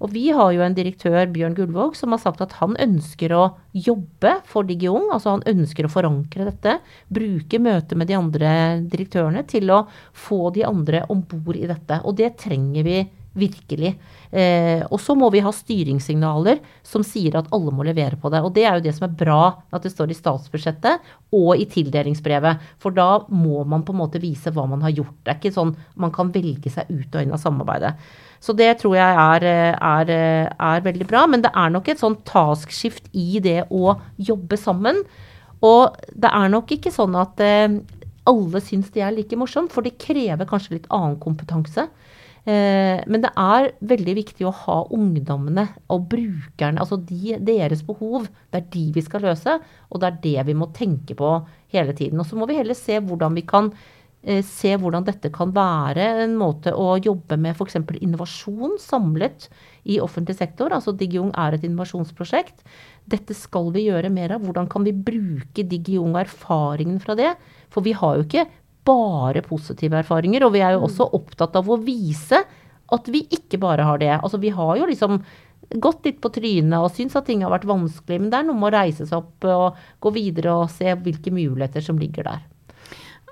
og 0.05 0.13
vi 0.13 0.27
har 0.37 0.51
jo 0.53 0.61
en 0.61 0.75
direktør, 0.77 1.31
Bjørn 1.33 1.55
Gullvåg, 1.57 1.95
som 1.97 2.13
har 2.13 2.21
sagt 2.21 2.43
at 2.45 2.53
han 2.59 2.77
ønsker 2.77 3.33
å 3.33 3.45
jobbe 3.73 4.35
for 4.51 4.69
DigiUng. 4.69 5.09
Altså 5.15 5.33
han 5.33 5.45
ønsker 5.49 5.89
å 5.89 5.93
forankre 5.93 6.45
dette. 6.51 6.75
Bruke 7.09 7.61
møtet 7.63 7.97
med 7.97 8.11
de 8.11 8.19
andre 8.19 8.51
direktørene 8.93 9.47
til 9.49 9.73
å 9.73 9.87
få 10.13 10.51
de 10.53 10.67
andre 10.69 11.07
om 11.09 11.25
bord 11.25 11.57
i 11.57 11.71
dette. 11.71 12.03
Og 12.05 12.19
det 12.21 12.35
trenger 12.43 12.85
vi 12.85 12.99
virkelig. 13.35 13.95
Eh, 14.31 14.83
og 14.89 15.01
så 15.03 15.15
må 15.19 15.29
vi 15.35 15.43
ha 15.45 15.53
styringssignaler 15.55 16.61
som 16.87 17.05
sier 17.07 17.37
at 17.39 17.51
alle 17.55 17.75
må 17.75 17.87
levere 17.87 18.19
på 18.21 18.31
det. 18.33 18.43
Og 18.47 18.55
det 18.57 18.65
er 18.67 18.79
jo 18.79 18.85
det 18.87 18.95
som 18.97 19.09
er 19.09 19.17
bra 19.19 19.41
at 19.75 19.85
det 19.85 19.93
står 19.93 20.13
i 20.13 20.19
statsbudsjettet 20.19 21.15
og 21.35 21.51
i 21.59 21.67
tildelingsbrevet. 21.71 22.63
For 22.83 22.95
da 22.95 23.25
må 23.29 23.65
man 23.69 23.85
på 23.87 23.95
en 23.95 24.03
måte 24.05 24.23
vise 24.23 24.53
hva 24.55 24.67
man 24.71 24.85
har 24.87 24.95
gjort. 24.95 25.17
Det 25.23 25.35
er 25.35 25.41
ikke 25.43 25.57
sånn 25.57 25.75
man 26.01 26.15
kan 26.15 26.33
velge 26.35 26.73
seg 26.73 26.91
ut 26.91 27.11
og 27.11 27.21
inn 27.21 27.35
av 27.35 27.43
samarbeidet. 27.43 27.95
Så 28.45 28.53
det 28.57 28.71
tror 28.81 28.99
jeg 28.99 29.21
er, 29.21 29.47
er, 29.75 30.15
er 30.53 30.85
veldig 30.85 31.07
bra. 31.09 31.25
Men 31.31 31.45
det 31.45 31.53
er 31.57 31.75
nok 31.75 31.91
et 31.91 32.03
sånn 32.03 32.19
taskskift 32.29 33.09
i 33.17 33.41
det 33.45 33.63
å 33.73 33.97
jobbe 34.21 34.59
sammen. 34.61 35.03
Og 35.65 35.97
det 36.13 36.31
er 36.31 36.51
nok 36.53 36.75
ikke 36.77 36.93
sånn 36.93 37.15
at 37.17 37.41
eh, 37.41 37.79
alle 38.29 38.61
syns 38.65 38.91
det 38.95 39.05
er 39.05 39.15
like 39.15 39.37
morsomt, 39.39 39.73
for 39.73 39.85
det 39.85 39.99
krever 40.01 40.49
kanskje 40.49 40.79
litt 40.79 40.91
annen 40.93 41.17
kompetanse. 41.21 41.87
Eh, 42.45 43.01
men 43.09 43.23
det 43.25 43.31
er 43.41 43.71
veldig 43.81 44.15
viktig 44.21 44.47
å 44.49 44.55
ha 44.65 44.79
ungdommene 44.93 45.67
og 45.93 46.07
brukerne, 46.13 46.83
altså 46.83 46.99
de, 47.01 47.39
deres 47.41 47.85
behov. 47.87 48.29
Det 48.53 48.61
er 48.61 48.71
de 48.77 48.87
vi 48.99 49.05
skal 49.05 49.25
løse, 49.25 49.59
og 49.91 50.03
det 50.03 50.11
er 50.11 50.23
det 50.29 50.49
vi 50.51 50.57
må 50.61 50.71
tenke 50.77 51.17
på 51.19 51.35
hele 51.75 51.97
tiden. 51.97 52.21
Og 52.21 52.29
så 52.29 52.39
må 52.39 52.49
vi 52.51 52.59
heller 52.61 52.77
se 52.79 53.01
hvordan 53.01 53.39
vi 53.39 53.47
kan 53.49 53.73
Eh, 54.25 54.41
se 54.41 54.71
hvordan 54.81 55.05
dette 55.05 55.29
kan 55.35 55.51
være 55.53 56.05
en 56.23 56.39
måte 56.41 56.73
å 56.73 56.95
jobbe 56.97 57.37
med 57.37 57.59
f.eks. 57.59 57.77
innovasjon 58.01 58.79
samlet 58.81 59.51
i 59.85 59.99
offentlig 60.01 60.39
sektor. 60.39 60.73
Altså 60.73 60.95
DigiUng 60.97 61.35
er 61.37 61.57
et 61.57 61.67
innovasjonsprosjekt. 61.69 62.65
Dette 63.05 63.37
skal 63.37 63.69
vi 63.75 63.85
gjøre 63.91 64.13
mer 64.13 64.39
av. 64.39 64.47
Hvordan 64.47 64.71
kan 64.73 64.87
vi 64.89 64.97
bruke 64.97 65.67
DigiUng 65.69 66.15
og 66.15 66.23
erfaringen 66.23 67.03
fra 67.05 67.19
det? 67.19 67.35
For 67.69 67.85
vi 67.85 67.93
har 67.93 68.17
jo 68.17 68.25
ikke 68.25 68.47
bare 68.85 69.43
positive 69.47 69.99
erfaringer, 70.03 70.45
og 70.45 70.55
vi 70.55 70.63
er 70.65 70.77
jo 70.77 70.85
også 70.89 71.09
opptatt 71.17 71.57
av 71.59 71.71
å 71.71 71.81
vise 71.81 72.43
at 72.95 73.11
vi 73.11 73.25
ikke 73.33 73.59
bare 73.63 73.87
har 73.89 74.01
det. 74.03 74.13
Altså 74.19 74.41
vi 74.43 74.53
har 74.55 74.77
jo 74.79 74.89
liksom 74.91 75.21
gått 75.81 76.05
litt 76.05 76.21
på 76.23 76.31
trynet 76.35 76.77
og 76.77 76.93
syns 76.93 77.17
at 77.17 77.27
ting 77.29 77.45
har 77.45 77.53
vært 77.53 77.69
vanskelig, 77.69 78.21
men 78.21 78.33
det 78.33 78.41
er 78.41 78.49
noe 78.49 78.59
med 78.59 78.69
å 78.71 78.75
reise 78.77 79.07
seg 79.09 79.23
opp 79.23 79.47
og 79.49 79.79
gå 80.05 80.13
videre 80.15 80.57
og 80.61 80.73
se 80.73 80.93
hvilke 80.93 81.33
muligheter 81.35 81.85
som 81.85 82.01
ligger 82.01 82.29
der. 82.29 82.43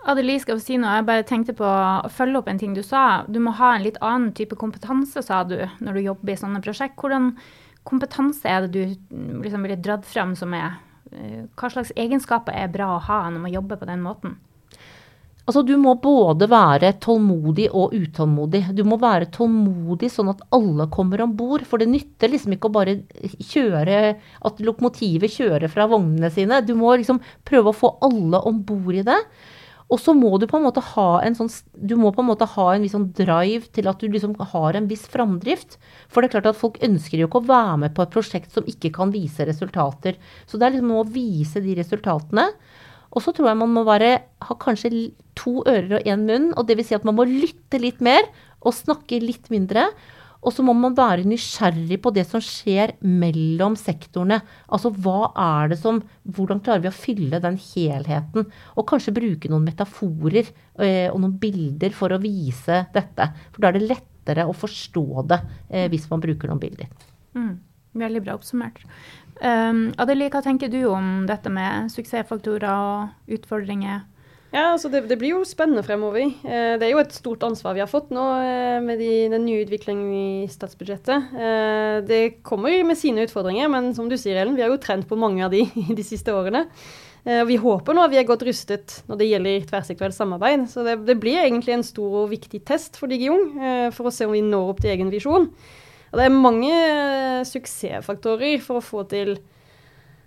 Adelie 0.03 0.41
skal 0.43 0.59
si 0.59 0.79
noe. 0.81 0.97
Jeg 0.99 1.07
bare 1.07 1.27
tenkte 1.27 1.55
på 1.55 1.67
å 1.67 2.09
følge 2.11 2.41
opp 2.41 2.49
en 2.51 2.59
ting 2.59 2.73
du 2.75 2.83
sa. 2.83 3.23
Du 3.31 3.39
må 3.43 3.53
ha 3.61 3.77
en 3.77 3.85
litt 3.85 4.01
annen 4.03 4.33
type 4.35 4.59
kompetanse, 4.59 5.23
sa 5.23 5.45
du, 5.47 5.61
når 5.79 5.99
du 5.99 6.07
jobber 6.09 6.35
i 6.35 6.41
sånne 6.41 6.63
prosjekt. 6.65 6.97
Hvordan 6.99 7.31
kompetanse 7.87 8.49
er 8.51 8.67
det 8.67 8.73
du 8.75 9.13
liksom 9.45 9.63
ville 9.63 9.79
dratt 9.79 10.07
frem 10.07 10.35
som 10.39 10.55
er 10.59 10.81
eh, 11.13 11.45
Hva 11.59 11.71
slags 11.71 11.95
egenskaper 11.99 12.55
er 12.55 12.73
bra 12.75 12.97
å 12.97 13.05
ha 13.07 13.21
når 13.31 13.47
man 13.47 13.55
jobber 13.55 13.79
på 13.79 13.89
den 13.91 14.03
måten? 14.03 14.41
Altså, 15.53 15.67
du 15.69 15.75
må 15.77 15.93
både 16.01 16.47
være 16.49 16.95
tålmodig 17.05 17.67
og 17.77 17.93
utålmodig. 17.93 18.63
Du 18.73 18.87
må 18.89 18.97
være 18.97 19.27
tålmodig 19.35 20.09
sånn 20.09 20.31
at 20.33 20.41
alle 20.57 20.87
kommer 20.89 21.21
om 21.21 21.35
bord. 21.37 21.67
For 21.69 21.77
det 21.77 21.91
nytter 21.93 22.33
liksom 22.33 22.55
ikke 22.57 22.71
å 22.71 22.73
bare 22.73 22.95
kjøre 23.37 23.99
At 24.49 24.63
lokomotivet 24.65 25.35
kjører 25.35 25.69
fra 25.69 25.85
vognene 25.93 26.31
sine. 26.33 26.63
Du 26.65 26.73
må 26.79 26.95
liksom 26.97 27.21
prøve 27.45 27.69
å 27.69 27.77
få 27.77 27.99
alle 28.09 28.41
om 28.49 28.63
bord 28.65 28.97
i 28.97 29.05
det. 29.05 29.19
Og 29.93 30.01
så 30.01 30.15
må 30.17 30.31
du 30.41 30.47
på 30.49 30.57
en 30.57 30.65
måte 30.65 30.81
ha 30.95 31.09
en 31.21 31.35
sånn 31.37 31.51
du 31.77 31.99
må 32.01 32.15
på 32.17 32.23
en 32.23 32.31
måte 32.31 32.49
ha 32.49 32.67
en 32.73 32.81
viss 32.81 32.95
sånn 32.97 33.11
drive 33.13 33.69
til 33.77 33.91
at 33.91 34.01
du 34.01 34.09
liksom 34.09 34.39
har 34.55 34.79
en 34.79 34.89
viss 34.89 35.05
framdrift. 35.13 35.77
For 36.09 36.25
det 36.25 36.31
er 36.31 36.39
klart 36.39 36.49
at 36.55 36.61
folk 36.63 36.81
ønsker 36.81 37.21
jo 37.21 37.29
ikke 37.29 37.43
å 37.43 37.51
være 37.51 37.77
med 37.85 37.97
på 37.97 38.07
et 38.07 38.15
prosjekt 38.15 38.57
som 38.57 38.65
ikke 38.65 38.95
kan 38.97 39.13
vise 39.13 39.45
resultater. 39.45 40.17
Så 40.49 40.57
det 40.57 40.71
er 40.71 40.79
liksom 40.79 40.97
å 40.97 41.05
vise 41.13 41.61
de 41.61 41.77
resultatene. 41.77 42.49
Og 43.13 43.25
så 43.25 43.35
tror 43.37 43.51
jeg 43.51 43.61
man 43.61 43.73
må 43.75 43.85
bare 43.87 44.15
ha 44.43 44.57
kanskje 44.61 44.91
to 45.39 45.61
ører 45.69 45.99
og 45.99 46.09
én 46.09 46.25
munn. 46.29 46.51
Og 46.57 46.67
det 46.69 46.79
vil 46.79 46.89
si 46.89 46.97
at 46.97 47.07
man 47.09 47.19
må 47.19 47.29
lytte 47.29 47.81
litt 47.81 48.01
mer 48.05 48.25
og 48.63 48.77
snakke 48.77 49.21
litt 49.23 49.51
mindre. 49.53 49.91
Og 50.43 50.51
så 50.51 50.65
må 50.67 50.75
man 50.75 50.97
være 50.99 51.27
nysgjerrig 51.29 52.01
på 52.03 52.11
det 52.15 52.25
som 52.27 52.43
skjer 52.43 52.97
mellom 53.07 53.77
sektorene. 53.79 54.41
Altså 54.75 54.91
hva 54.91 55.31
er 55.39 55.71
det 55.73 55.79
som 55.83 56.01
Hvordan 56.23 56.63
klarer 56.65 56.83
vi 56.83 56.91
å 56.91 56.97
fylle 56.97 57.39
den 57.43 57.59
helheten? 57.63 58.49
Og 58.75 58.89
kanskje 58.91 59.15
bruke 59.15 59.51
noen 59.53 59.69
metaforer 59.69 60.43
eh, 60.43 61.09
og 61.13 61.21
noen 61.23 61.37
bilder 61.43 61.95
for 61.95 62.15
å 62.15 62.21
vise 62.23 62.85
dette. 62.95 63.29
For 63.53 63.63
da 63.63 63.71
er 63.71 63.79
det 63.79 63.91
lettere 63.93 64.49
å 64.49 64.57
forstå 64.57 65.07
det 65.31 65.39
eh, 65.71 65.87
hvis 65.93 66.09
man 66.11 66.23
bruker 66.25 66.51
noen 66.51 66.63
bilder. 66.63 66.91
Mm, 67.39 67.55
veldig 67.99 68.23
bra 68.25 68.37
oppsummert. 68.39 68.81
Um, 69.43 69.91
Adelie, 69.99 70.31
hva 70.31 70.43
tenker 70.45 70.71
du 70.71 70.85
om 70.87 71.27
dette 71.27 71.51
med 71.51 71.91
suksessfaktorer 71.91 72.69
og 72.71 73.37
utfordringer? 73.39 74.05
Ja, 74.53 74.75
altså 74.75 74.91
det, 74.93 75.07
det, 75.09 75.17
blir 75.17 75.33
jo 75.33 75.45
spennende 75.49 75.81
fremover. 75.85 76.27
Eh, 76.45 76.75
det 76.77 76.85
er 76.85 76.91
jo 76.93 77.01
et 77.01 77.15
stort 77.17 77.45
ansvar 77.47 77.73
vi 77.73 77.81
har 77.81 77.89
fått 77.89 78.11
nå 78.13 78.25
eh, 78.45 78.81
med 78.85 79.01
de, 79.01 79.13
den 79.33 79.47
nye 79.47 79.63
utviklingen 79.65 80.11
i 80.13 80.51
statsbudsjettet. 80.53 81.33
Eh, 81.33 81.95
det 82.05 82.21
kommer 82.45 82.75
med 82.85 83.01
sine 83.01 83.25
utfordringer, 83.25 83.71
men 83.73 83.95
som 83.97 84.11
du 84.13 84.19
sier, 84.21 84.37
Ellen, 84.37 84.59
vi 84.59 84.65
har 84.65 84.69
jo 84.69 84.81
trent 84.83 85.09
på 85.09 85.17
mange 85.17 85.41
av 85.47 85.55
de 85.57 85.65
de 85.99 86.05
siste 86.05 86.35
årene. 86.37 86.67
Vi 87.23 87.55
håper 87.63 87.95
nå 87.95 88.03
at 88.03 88.11
vi 88.11 88.17
er 88.19 88.27
godt 88.27 88.41
rustet 88.43 88.97
når 89.07 89.19
det 89.21 89.27
gjelder 89.29 89.67
tverrsektorielt 89.71 90.17
samarbeid. 90.17 90.65
Så 90.67 90.83
det, 90.83 90.97
det, 91.07 91.15
blir 91.23 91.39
egentlig 91.39 91.77
en 91.77 91.85
stor 91.87 92.17
og 92.25 92.33
viktig 92.33 92.65
test 92.67 92.99
for 92.99 93.07
DigiUng, 93.07 93.45
for 93.95 94.11
å 94.11 94.13
se 94.13 94.27
om 94.27 94.35
vi 94.35 94.41
når 94.43 94.73
opp 94.73 94.83
til 94.83 94.91
egen 94.91 95.13
visjon. 95.13 95.47
Og 96.13 96.21
det 96.21 96.29
er 96.29 96.35
mange 96.37 96.73
suksessfaktorer 97.49 98.61
for 98.61 98.79
å 98.79 98.85
få 98.85 99.05
til 99.09 99.39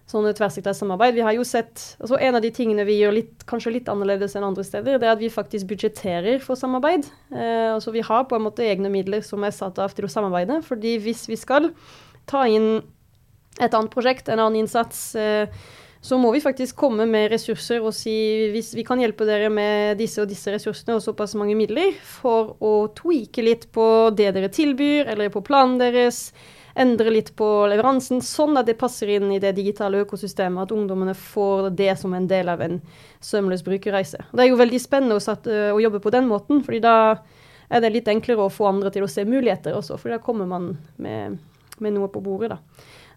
sånne 0.09 0.35
tverrsektorielt 0.37 0.77
samarbeid. 0.77 1.15
Vi 1.17 1.23
har 1.25 1.33
jo 1.33 1.45
sett, 1.47 1.81
altså 1.99 2.17
En 2.21 2.37
av 2.37 2.43
de 2.43 2.51
tingene 2.53 2.85
vi 2.85 2.99
gjør 2.99 3.15
litt, 3.17 3.45
kanskje 3.49 3.73
litt 3.73 3.89
annerledes 3.89 4.35
enn 4.37 4.45
andre 4.45 4.65
steder, 4.65 4.99
det 5.01 5.07
er 5.07 5.15
at 5.15 5.21
vi 5.21 5.31
faktisk 5.33 5.69
budsjetterer 5.71 6.41
for 6.43 6.57
samarbeid. 6.59 7.07
Eh, 7.33 7.73
altså 7.73 7.93
Vi 7.93 8.05
har 8.05 8.27
på 8.29 8.37
en 8.37 8.45
måte 8.45 8.65
egne 8.65 8.91
midler 8.93 9.25
som 9.25 9.43
er 9.43 9.55
satt 9.55 9.79
av 9.81 9.93
til 9.93 10.05
å 10.05 10.11
samarbeide. 10.11 10.61
fordi 10.63 10.97
hvis 11.01 11.27
vi 11.29 11.35
skal 11.35 11.71
ta 12.27 12.45
inn 12.45 12.83
et 13.61 13.73
annet 13.73 13.93
prosjekt, 13.93 14.29
en 14.29 14.39
annen 14.39 14.65
innsats, 14.65 15.15
eh, 15.15 15.47
så 16.05 16.17
må 16.21 16.29
vi 16.35 16.41
faktisk 16.43 16.77
komme 16.77 17.07
med 17.09 17.31
ressurser 17.33 17.81
og 17.81 17.93
si 17.97 18.13
hvis 18.53 18.75
vi 18.77 18.83
kan 18.85 18.99
hjelpe 19.01 19.25
dere 19.25 19.49
med 19.49 19.97
disse 19.97 20.21
og 20.21 20.29
disse 20.29 20.51
ressursene 20.53 20.99
og 20.99 21.01
såpass 21.01 21.33
mange 21.39 21.55
midler 21.57 21.95
for 21.97 22.53
å 22.61 22.73
tweake 22.93 23.41
litt 23.41 23.65
på 23.73 23.87
det 24.13 24.29
dere 24.35 24.51
tilbyr, 24.53 25.09
eller 25.15 25.33
på 25.33 25.41
planen 25.45 25.79
deres 25.81 26.27
endre 26.77 27.09
litt 27.09 27.31
på 27.39 27.47
leveransen, 27.71 28.19
sånn 28.21 28.59
at 28.59 28.67
det 28.67 28.75
passer 28.77 29.15
inn 29.15 29.31
i 29.31 29.39
det 29.41 29.55
digitale 29.57 30.03
økosystemet. 30.03 30.67
At 30.67 30.73
ungdommene 30.75 31.15
får 31.17 31.71
det 31.79 31.93
som 31.97 32.13
en 32.13 32.27
del 32.29 32.51
av 32.51 32.61
en 32.61 32.81
sømløs 33.23 33.63
brukerreise. 33.65 34.27
Det 34.29 34.43
er 34.43 34.51
jo 34.51 34.59
veldig 34.59 34.81
spennende 34.83 35.17
å, 35.17 35.23
satt, 35.23 35.47
å 35.47 35.79
jobbe 35.81 36.03
på 36.03 36.13
den 36.13 36.27
måten, 36.29 36.61
fordi 36.67 36.83
da 36.83 36.97
er 37.71 37.81
det 37.81 37.93
litt 37.95 38.11
enklere 38.11 38.45
å 38.45 38.53
få 38.53 38.67
andre 38.69 38.91
til 38.93 39.07
å 39.07 39.09
se 39.09 39.25
muligheter 39.25 39.73
også, 39.73 39.97
for 39.97 40.13
da 40.13 40.19
kommer 40.21 40.45
man 40.51 40.75
med, 41.01 41.39
med 41.79 41.95
noe 41.95 42.11
på 42.13 42.21
bordet. 42.21 42.53
da. 42.53 42.59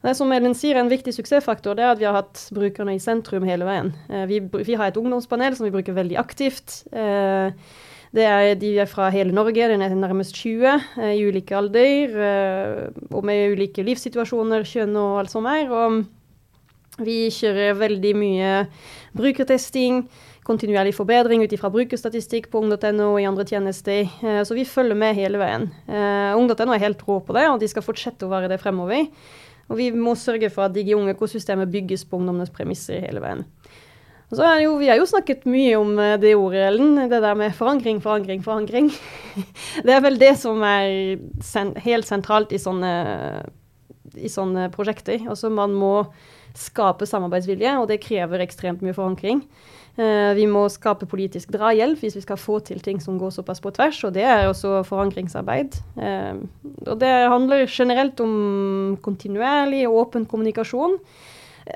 Det 0.05 0.15
som 0.15 0.31
Ellen 0.33 0.55
sier, 0.55 0.79
En 0.79 0.91
viktig 0.93 1.13
suksessfaktor 1.17 1.75
det 1.75 1.85
er 1.85 1.93
at 1.93 2.01
vi 2.01 2.07
har 2.07 2.15
hatt 2.15 2.45
brukerne 2.55 2.95
i 2.95 3.03
sentrum 3.03 3.47
hele 3.49 3.67
veien. 3.67 3.93
Vi, 4.31 4.39
vi 4.41 4.77
har 4.79 4.89
et 4.89 4.99
ungdomspanel 5.01 5.57
som 5.59 5.67
vi 5.67 5.75
bruker 5.75 5.97
veldig 5.97 6.19
aktivt. 6.21 6.85
Det 8.15 8.25
er, 8.25 8.55
de 8.57 8.71
er 8.81 8.89
fra 8.89 9.11
hele 9.13 9.35
Norge, 9.37 9.67
den 9.69 9.83
er 9.85 9.93
nærmest 9.93 10.37
20 10.41 10.65
eh, 10.69 11.11
i 11.19 11.25
ulike 11.29 11.57
alder. 11.57 12.15
Eh, 12.29 13.03
og 13.13 13.27
med 13.27 13.53
ulike 13.53 13.85
livssituasjoner, 13.85 14.65
kjønn 14.69 14.97
og 14.97 15.19
alt 15.23 15.35
som 15.35 15.49
er. 15.51 15.69
Og 15.69 17.05
vi 17.05 17.19
kjører 17.33 17.77
veldig 17.79 18.15
mye 18.19 18.55
brukertesting, 19.19 20.07
kontinuerlig 20.49 20.95
forbedring 20.97 21.45
ut 21.45 21.53
ifra 21.53 21.69
brukerstatistikk 21.73 22.49
på 22.51 22.63
ung.no 22.63 23.11
og 23.13 23.21
i 23.21 23.29
andre 23.29 23.45
tjenester. 23.49 24.09
Eh, 24.25 24.41
så 24.49 24.57
vi 24.57 24.65
følger 24.69 24.97
med 24.97 25.19
hele 25.19 25.41
veien. 25.43 25.69
Eh, 25.85 26.33
ung.no 26.39 26.73
er 26.73 26.87
helt 26.87 27.05
rå 27.05 27.21
på 27.21 27.37
det, 27.37 27.45
og 27.53 27.61
de 27.61 27.69
skal 27.69 27.85
fortsette 27.85 28.25
å 28.25 28.33
være 28.33 28.49
det 28.55 28.63
fremover. 28.65 29.05
Og 29.69 29.77
vi 29.81 29.91
må 29.93 30.15
sørge 30.17 30.51
for 30.53 30.69
at 30.69 30.75
de 30.77 30.97
unge 30.97 31.13
økosystemet 31.13 31.71
bygges 31.73 32.07
på 32.09 32.19
ungdommenes 32.21 32.53
premisser 32.53 33.05
hele 33.05 33.21
veien. 33.25 33.45
Og 34.29 34.37
så 34.37 34.45
er 34.45 34.63
jo, 34.63 34.77
Vi 34.77 34.89
har 34.91 34.99
jo 35.01 35.09
snakket 35.09 35.47
mye 35.49 35.77
om 35.79 35.95
eh, 35.99 36.17
det 36.21 36.35
ordet, 36.37 36.67
Ellen. 36.69 36.97
Det 37.09 37.23
der 37.23 37.35
med 37.35 37.55
forankring, 37.57 38.03
forankring, 38.03 38.43
forankring. 38.45 38.91
det 39.87 39.95
er 39.95 40.03
vel 40.05 40.19
det 40.21 40.35
som 40.41 40.61
er 40.65 41.21
sen 41.45 41.73
helt 41.85 42.09
sentralt 42.09 42.53
i 42.53 42.61
sånne, 42.61 42.93
i 44.17 44.29
sånne 44.29 44.69
prosjekter. 44.75 45.25
Altså 45.29 45.49
Man 45.53 45.73
må 45.77 45.95
skape 46.59 47.07
samarbeidsvilje, 47.07 47.77
og 47.79 47.89
det 47.89 48.03
krever 48.05 48.45
ekstremt 48.45 48.85
mye 48.85 48.97
forankring. 48.97 49.45
Eh, 49.99 50.33
vi 50.39 50.45
må 50.47 50.61
skape 50.71 51.09
politisk 51.11 51.51
drahjelp 51.51 51.99
hvis 52.05 52.15
vi 52.21 52.23
skal 52.23 52.39
få 52.39 52.61
til 52.63 52.79
ting 52.85 53.01
som 53.03 53.17
går 53.19 53.33
såpass 53.35 53.59
på 53.65 53.73
tvers, 53.75 53.99
og 54.07 54.13
det 54.15 54.23
er 54.23 54.47
også 54.47 54.85
forankringsarbeid. 54.87 55.81
Eh, 55.99 56.39
og 56.87 57.01
det 57.01 57.11
handler 57.33 57.67
generelt 57.67 58.21
om 58.23 58.95
kontinuerlig 59.03 59.89
og 59.89 60.05
åpen 60.05 60.29
kommunikasjon. 60.31 61.01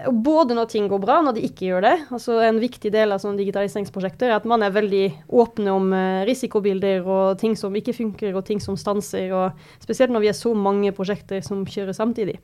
Både 0.08 0.54
når 0.56 0.70
ting 0.70 0.86
går 0.88 1.02
bra, 1.02 1.18
og 1.18 1.26
når 1.26 1.34
de 1.36 1.42
ikke 1.50 1.66
gjør 1.66 1.82
det. 1.84 1.96
Altså 2.14 2.38
En 2.46 2.62
viktig 2.62 2.94
del 2.94 3.12
av 3.12 3.20
sånne 3.20 3.42
digitaliseringsprosjekter 3.42 4.30
er 4.30 4.38
at 4.38 4.46
man 4.48 4.62
er 4.64 4.72
veldig 4.72 5.02
åpne 5.28 5.74
om 5.74 5.90
risikobilder 6.24 7.04
og 7.04 7.42
ting 7.42 7.58
som 7.60 7.76
ikke 7.76 7.92
funker, 7.98 8.32
og 8.32 8.46
ting 8.48 8.62
som 8.62 8.78
stanser. 8.80 9.34
og 9.36 9.84
Spesielt 9.84 10.14
når 10.14 10.24
vi 10.24 10.30
er 10.32 10.38
så 10.38 10.54
mange 10.56 10.94
prosjekter 10.96 11.44
som 11.44 11.66
kjører 11.68 11.92
samtidig. 11.92 12.38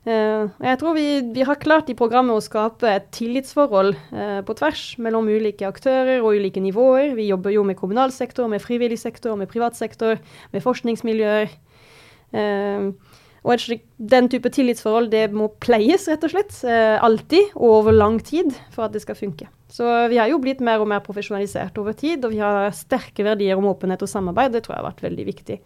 Uh, 0.00 0.48
jeg 0.64 0.78
tror 0.80 0.94
vi, 0.96 1.06
vi, 1.34 1.42
har 1.44 1.58
klart 1.60 1.90
i 1.92 1.96
programmet 1.98 2.32
å 2.32 2.44
skape 2.44 2.88
et 2.88 3.10
tillitsforhold 3.12 3.92
uh, 4.14 4.40
på 4.48 4.56
tvers 4.56 4.84
mellom 5.02 5.28
ulike 5.28 5.68
aktører 5.68 6.22
og 6.22 6.38
ulike 6.40 6.62
nivåer. 6.64 7.12
Vi 7.18 7.28
jobber 7.28 7.52
jo 7.52 7.66
med 7.68 7.76
kommunal 7.76 8.14
sektor, 8.16 8.48
med 8.48 8.64
frivillig 8.64 9.00
sektor, 9.02 9.36
med 9.36 9.50
privat 9.52 9.76
sektor, 9.76 10.20
med 10.54 10.64
forskningsmiljøer. 10.64 11.52
Uh, 12.32 12.92
og 13.40 13.62
den 13.96 14.28
type 14.28 14.50
tillitsforhold 14.52 15.08
det 15.12 15.30
må 15.32 15.48
pleies, 15.62 16.04
rett 16.10 16.24
og 16.26 16.32
slett. 16.32 16.52
Eh, 16.68 16.96
alltid 17.00 17.54
og 17.54 17.76
over 17.78 17.96
lang 17.96 18.18
tid 18.20 18.52
for 18.74 18.84
at 18.84 18.92
det 18.92 19.00
skal 19.04 19.16
funke. 19.16 19.48
Så 19.70 19.86
vi 20.10 20.18
har 20.20 20.28
jo 20.28 20.40
blitt 20.42 20.60
mer 20.64 20.82
og 20.82 20.90
mer 20.90 21.00
profesjonalisert 21.04 21.78
over 21.80 21.96
tid, 21.96 22.24
og 22.26 22.34
vi 22.34 22.42
har 22.42 22.68
sterke 22.76 23.24
verdier 23.24 23.56
om 23.56 23.70
åpenhet 23.70 24.02
og 24.04 24.10
samarbeid. 24.12 24.52
Det 24.52 24.64
tror 24.66 24.76
jeg 24.76 24.82
har 24.82 24.90
vært 24.90 25.06
veldig 25.06 25.26
viktig. 25.30 25.58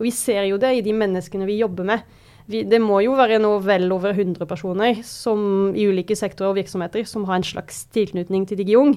Og 0.00 0.08
vi 0.08 0.14
ser 0.16 0.42
jo 0.48 0.58
det 0.58 0.72
i 0.74 0.82
de 0.82 0.96
menneskene 0.96 1.46
vi 1.46 1.60
jobber 1.60 1.86
med. 1.92 2.18
Vi, 2.50 2.64
det 2.66 2.80
må 2.82 2.98
jo 3.04 3.14
være 3.18 3.38
noe 3.42 3.60
vel 3.62 3.86
over 3.94 4.16
100 4.16 4.48
personer 4.50 5.02
som, 5.06 5.70
i 5.76 5.86
ulike 5.86 6.16
sektorer 6.18 6.50
og 6.50 6.58
virksomheter 6.58 7.04
som 7.06 7.28
har 7.28 7.38
en 7.38 7.46
slags 7.46 7.84
tilknytning 7.94 8.48
til 8.48 8.58
DigiUng. 8.58 8.96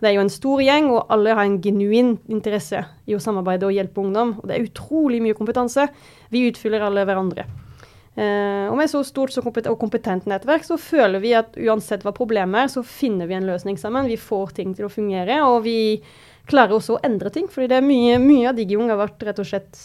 Det 0.00 0.10
er 0.10 0.16
jo 0.16 0.24
en 0.24 0.32
stor 0.32 0.60
gjeng, 0.60 0.90
og 0.92 1.12
alle 1.12 1.34
har 1.36 1.44
en 1.46 1.60
genuin 1.64 2.16
interesse 2.32 2.82
i 3.08 3.16
å 3.16 3.20
samarbeide 3.22 3.68
og 3.68 3.76
hjelpe 3.76 4.02
ungdom. 4.02 4.34
Og 4.40 4.48
det 4.48 4.56
er 4.56 4.66
utrolig 4.66 5.22
mye 5.24 5.36
kompetanse. 5.36 5.88
Vi 6.32 6.44
utfyller 6.50 6.84
alle 6.84 7.04
hverandre. 7.08 7.46
Eh, 8.16 8.66
og 8.70 8.76
med 8.80 8.88
så 8.88 9.02
stort 9.04 9.34
så 9.34 9.42
kompet 9.44 9.68
og 9.68 9.76
kompetent 9.80 10.24
nettverk 10.28 10.64
så 10.64 10.78
føler 10.80 11.20
vi 11.20 11.34
at 11.36 11.56
uansett 11.60 12.04
hva 12.04 12.14
problemet 12.16 12.62
er, 12.62 12.72
så 12.72 12.80
finner 12.80 13.28
vi 13.28 13.36
en 13.36 13.48
løsning 13.48 13.76
sammen. 13.80 14.08
Vi 14.08 14.16
får 14.20 14.56
ting 14.56 14.72
til 14.76 14.88
å 14.88 14.92
fungere, 14.92 15.42
og 15.44 15.62
vi 15.68 16.00
klarer 16.48 16.78
også 16.78 16.96
å 16.96 17.04
endre 17.04 17.32
ting. 17.32 17.48
fordi 17.52 17.68
det 17.72 17.80
er 17.80 17.88
mye, 17.88 18.20
mye 18.22 18.48
av 18.52 18.56
DigiUng 18.56 18.88
har 18.92 19.00
vært 19.00 19.24
rett 19.28 19.42
og 19.42 19.48
slett 19.48 19.80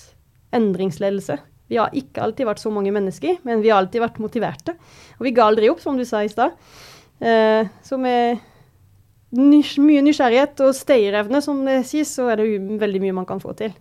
endringsledelse. 0.56 1.39
Vi 1.71 1.79
har 1.79 1.93
ikke 1.95 2.25
alltid 2.25 2.49
vært 2.49 2.60
så 2.60 2.71
mange 2.73 2.91
mennesker, 2.91 3.38
men 3.47 3.62
vi 3.63 3.71
har 3.71 3.79
alltid 3.79 4.03
vært 4.03 4.19
motiverte. 4.19 4.75
Og 5.19 5.23
vi 5.23 5.31
ga 5.36 5.45
aldri 5.47 5.69
opp, 5.71 5.79
som 5.79 5.95
du 5.95 6.03
sa 6.07 6.19
i 6.25 6.31
stad. 6.31 6.57
Uh, 7.23 7.63
så 7.86 7.99
med 8.01 8.41
nys 9.31 9.77
mye 9.79 10.01
nysgjerrighet 10.03 10.60
og 10.65 10.75
stayerevne, 10.75 11.39
som 11.43 11.62
det 11.63 11.86
sies, 11.88 12.12
så 12.12 12.27
er 12.34 12.41
det 12.41 12.49
veldig 12.81 13.01
mye 13.05 13.15
man 13.21 13.29
kan 13.29 13.39
få 13.39 13.55
til. 13.55 13.71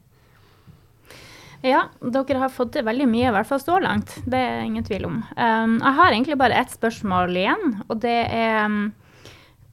Ja, 1.66 1.88
dere 2.00 2.40
har 2.40 2.52
fått 2.54 2.72
til 2.76 2.86
veldig 2.86 3.08
mye, 3.10 3.26
i 3.28 3.34
hvert 3.34 3.48
fall 3.48 3.60
så 3.60 3.80
langt. 3.82 4.14
Det 4.24 4.38
er 4.38 4.62
ingen 4.64 4.86
tvil 4.86 5.08
om. 5.10 5.18
Um, 5.34 5.74
jeg 5.82 5.96
har 5.98 6.14
egentlig 6.14 6.38
bare 6.40 6.62
ett 6.62 6.72
spørsmål 6.72 7.34
igjen, 7.36 7.74
og 7.88 7.98
det 8.06 8.20
er 8.30 8.70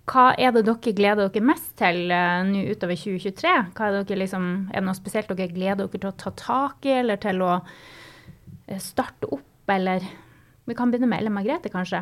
hva 0.07 0.29
er 0.39 0.53
det 0.55 0.63
dere 0.67 0.95
gleder 0.95 1.29
dere 1.29 1.43
mest 1.43 1.73
til 1.79 2.09
uh, 2.09 2.41
nå 2.47 2.65
utover 2.71 2.97
2023? 2.97 3.53
Hva 3.77 3.87
er, 3.91 4.01
dere 4.01 4.19
liksom, 4.23 4.49
er 4.71 4.81
det 4.81 4.87
noe 4.87 4.97
spesielt 4.97 5.31
dere 5.31 5.51
gleder 5.51 5.85
dere 5.85 6.01
til 6.01 6.09
å 6.09 6.17
ta 6.17 6.33
tak 6.39 6.87
i, 6.87 6.97
eller 7.03 7.21
til 7.21 7.45
å 7.45 7.53
starte 8.83 9.29
opp, 9.31 9.69
eller 9.71 10.03
Vi 10.67 10.75
kan 10.75 10.91
begynne 10.91 11.07
med 11.07 11.21
Ellen 11.21 11.31
Margrethe, 11.31 11.71
kanskje? 11.71 12.01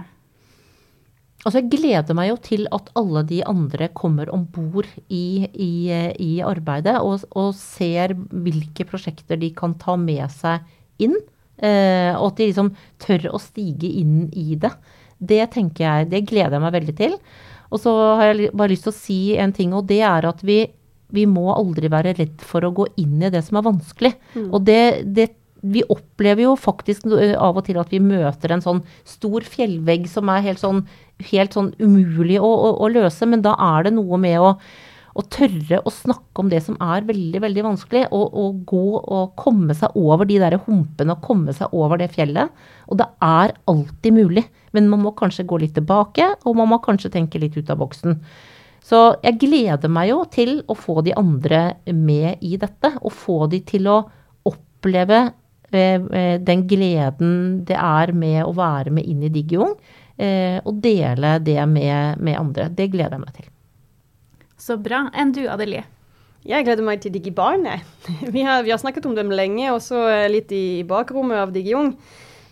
Altså 1.45 1.59
jeg 1.59 1.69
gleder 1.75 2.15
meg 2.17 2.31
jo 2.31 2.37
til 2.41 2.63
at 2.73 2.87
alle 2.97 3.21
de 3.29 3.43
andre 3.45 3.91
kommer 3.93 4.31
om 4.33 4.47
bord 4.49 4.87
i, 5.13 5.45
i, 5.45 5.73
i, 6.17 6.31
arbeidet 6.41 6.95
og, 7.05 7.27
og, 7.37 7.51
ser 7.53 8.15
hvilke 8.15 8.87
prosjekter 8.89 9.37
de 9.37 9.51
kan 9.53 9.75
ta 9.77 9.93
med 9.99 10.25
seg 10.33 10.65
inn. 10.97 11.13
Eh, 11.61 12.17
og 12.17 12.31
at 12.31 12.39
de 12.39 12.49
liksom 12.49 12.71
tør 13.03 13.29
å 13.35 13.41
stige 13.43 13.91
inn 14.01 14.31
i 14.33 14.57
det. 14.57 14.73
Det 15.21 15.43
tenker 15.53 15.85
jeg, 15.85 16.09
det 16.15 16.25
gleder 16.31 16.57
jeg 16.57 16.65
meg 16.65 16.75
veldig 16.79 16.97
til. 16.97 17.13
Og 17.69 17.81
så 17.83 17.93
har 18.17 18.31
jeg 18.31 18.49
bare 18.55 18.73
lyst 18.73 18.87
til 18.87 18.95
å 18.95 18.97
si 18.97 19.19
en 19.37 19.53
ting, 19.53 19.77
og 19.77 19.85
det 19.89 20.01
er 20.07 20.25
at 20.25 20.41
vi, 20.45 20.63
vi 21.13 21.29
må 21.29 21.45
aldri 21.53 21.91
være 21.93 22.15
redd 22.17 22.41
for 22.45 22.65
å 22.65 22.73
gå 22.73 22.89
inn 23.01 23.21
i 23.21 23.31
det 23.33 23.45
som 23.45 23.61
er 23.61 23.69
vanskelig. 23.69 24.15
Mm. 24.33 24.49
Og 24.49 24.65
det, 24.65 24.81
det 25.13 25.29
vi 25.71 25.83
opplever 25.89 26.45
jo 26.45 26.55
faktisk 26.59 27.07
av 27.09 27.57
og 27.57 27.65
til 27.67 27.79
at 27.81 27.93
vi 27.93 28.01
møter 28.03 28.53
en 28.53 28.63
sånn 28.63 28.81
stor 29.07 29.45
fjellvegg 29.47 30.07
som 30.11 30.29
er 30.31 30.43
helt 30.45 30.61
sånn, 30.61 30.83
helt 31.31 31.55
sånn 31.55 31.71
umulig 31.79 32.39
å, 32.41 32.49
å, 32.49 32.73
å, 32.85 32.89
løse, 32.91 33.27
men 33.29 33.43
da 33.45 33.55
er 33.73 33.87
det 33.87 33.95
noe 33.95 34.19
med 34.21 34.37
å, 34.41 34.51
å, 35.15 35.25
tørre 35.31 35.81
å 35.81 35.93
snakke 35.93 36.43
om 36.43 36.51
det 36.51 36.61
som 36.65 36.77
er 36.83 37.07
veldig, 37.07 37.41
veldig 37.45 37.65
vanskelig, 37.65 38.03
og, 38.15 38.25
og 38.41 38.65
gå 38.69 38.83
og 38.99 39.35
komme 39.39 39.77
seg 39.77 39.95
over 39.99 40.27
de 40.29 40.41
der 40.43 40.57
humpene 40.65 41.15
og 41.15 41.23
komme 41.25 41.55
seg 41.55 41.73
over 41.75 42.01
det 42.01 42.11
fjellet. 42.15 42.51
Og 42.91 42.99
det 43.01 43.07
er 43.25 43.55
alltid 43.71 44.17
mulig, 44.19 44.45
men 44.75 44.91
man 44.91 45.05
må 45.05 45.15
kanskje 45.17 45.47
gå 45.47 45.61
litt 45.63 45.77
tilbake, 45.77 46.35
og 46.45 46.59
man 46.59 46.69
må 46.73 46.81
kanskje 46.83 47.13
tenke 47.15 47.41
litt 47.41 47.57
ut 47.57 47.71
av 47.73 47.79
boksen. 47.81 48.19
Så 48.85 48.99
jeg 49.23 49.39
gleder 49.41 49.89
meg 49.89 50.11
jo 50.11 50.19
til 50.29 50.59
å 50.69 50.75
få 50.77 50.99
de 51.01 51.15
andre 51.17 51.79
med 51.89 52.43
i 52.45 52.53
dette, 52.61 52.91
og 53.01 53.15
få 53.17 53.39
de 53.49 53.63
til 53.65 53.89
å 53.89 54.03
oppleve 54.45 55.23
Eh, 55.25 55.31
eh, 55.31 55.44
den 55.71 56.65
gleden 56.69 57.63
det 57.65 57.77
er 57.79 58.11
med 58.13 58.43
å 58.45 58.53
være 58.55 58.93
med 58.93 59.07
inn 59.09 59.23
i 59.25 59.31
Digiung, 59.33 59.73
eh, 60.17 60.59
og 60.63 60.79
dele 60.83 61.37
det 61.43 61.59
med, 61.67 62.21
med, 62.21 62.37
andre. 62.39 62.69
Det 62.69 62.89
gleder 62.93 63.17
jeg 63.17 63.23
meg 63.23 63.37
til. 63.39 63.49
Så 64.57 64.77
bra. 64.81 65.05
Enn 65.13 65.33
du, 65.35 65.45
Adelie? 65.51 65.85
Jeg 66.45 66.67
gleder 66.67 66.85
meg 66.85 67.01
til 67.01 67.13
DigiBarn. 67.15 67.65
Vi 68.35 68.43
har, 68.45 68.61
vi 68.63 68.69
har 68.69 68.77
snakket 68.77 69.07
om 69.09 69.15
dem 69.17 69.33
lenge, 69.33 69.71
også 69.73 69.97
litt 70.29 70.51
i 70.53 70.83
bakrommet 70.85 71.41
av 71.41 71.55
Digiung. 71.55 71.95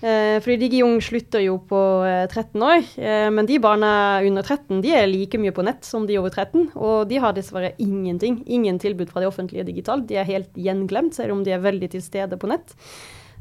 Eh, 0.04 0.38
fordi 0.44 0.58
DigiUng 0.66 0.98
slutter 1.00 1.40
jo 1.46 1.56
på 1.70 1.80
eh, 2.04 2.26
13 2.28 2.66
år, 2.68 2.90
eh, 3.00 3.30
men 3.32 3.48
de 3.48 3.56
barna 3.64 4.20
under 4.28 4.44
13 4.44 4.82
de 4.84 4.92
er 4.92 5.08
like 5.08 5.40
mye 5.40 5.54
på 5.56 5.64
nett 5.64 5.88
som 5.88 6.04
de 6.10 6.20
over 6.20 6.34
13. 6.34 6.74
Og 6.76 7.08
de 7.08 7.22
har 7.24 7.36
dessverre 7.38 7.72
ingenting. 7.80 8.42
Ingen 8.44 8.82
tilbud 8.84 9.14
fra 9.14 9.24
det 9.24 9.32
offentlige 9.32 9.64
digitalt. 9.70 10.10
De 10.10 10.20
er 10.20 10.28
helt 10.28 10.52
gjenglemt, 10.60 11.16
selv 11.16 11.38
om 11.38 11.46
de 11.48 11.56
er 11.56 11.64
veldig 11.64 11.94
til 11.96 12.04
stede 12.04 12.40
på 12.40 12.52
nett. 12.52 12.76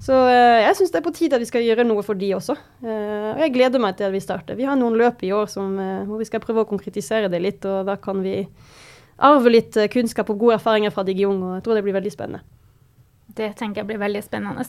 Så 0.03 0.16
eh, 0.27 0.64
jeg 0.64 0.79
syns 0.79 0.90
det 0.90 0.98
er 0.98 1.05
på 1.05 1.14
tide 1.14 1.38
at 1.38 1.42
vi 1.42 1.46
skal 1.51 1.62
gjøre 1.62 1.85
noe 1.87 2.03
for 2.07 2.18
de 2.18 2.33
også. 2.35 2.57
Eh, 2.83 3.29
og 3.37 3.42
jeg 3.44 3.55
gleder 3.55 3.83
meg 3.83 3.98
til 3.98 4.09
at 4.09 4.14
vi 4.14 4.22
starter. 4.22 4.59
Vi 4.59 4.66
har 4.66 4.79
noen 4.79 4.98
løp 4.98 5.22
i 5.22 5.31
år 5.35 5.51
som, 5.51 5.77
eh, 5.79 6.03
hvor 6.09 6.18
vi 6.18 6.27
skal 6.27 6.42
prøve 6.42 6.64
å 6.64 6.70
konkretisere 6.70 7.31
det 7.31 7.42
litt, 7.42 7.66
og 7.70 7.87
da 7.87 7.94
kan 8.03 8.22
vi 8.25 8.40
arve 9.22 9.53
litt 9.53 9.79
eh, 9.79 9.90
kunnskap 9.92 10.33
og 10.33 10.40
gode 10.42 10.59
erfaringer 10.59 10.94
fra 10.94 11.07
Digiung, 11.07 11.38
og 11.42 11.55
jeg 11.59 11.66
tror 11.66 11.79
det 11.79 11.85
blir 11.87 11.98
veldig 11.98 12.14
spennende. 12.14 12.42
Det 13.37 13.53
tenker 13.59 13.83
jeg 13.83 13.90
blir 13.90 14.01
veldig 14.03 14.23
spennende. 14.25 14.64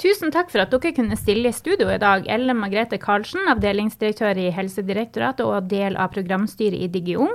Tusen 0.00 0.32
takk 0.34 0.52
for 0.52 0.64
at 0.64 0.72
dere 0.72 0.94
kunne 0.96 1.18
stille 1.18 1.50
i 1.50 1.56
studio 1.56 1.90
i 1.92 2.00
dag. 2.02 2.28
Ellen 2.30 2.60
Margrethe 2.60 3.00
Karlsen, 3.02 3.48
avdelingsdirektør 3.52 4.40
i 4.40 4.50
Helsedirektoratet 4.54 5.44
og 5.46 5.68
del 5.72 5.98
av 6.00 6.12
programstyret 6.14 6.78
i 6.80 6.90
DigiUng. 6.92 7.34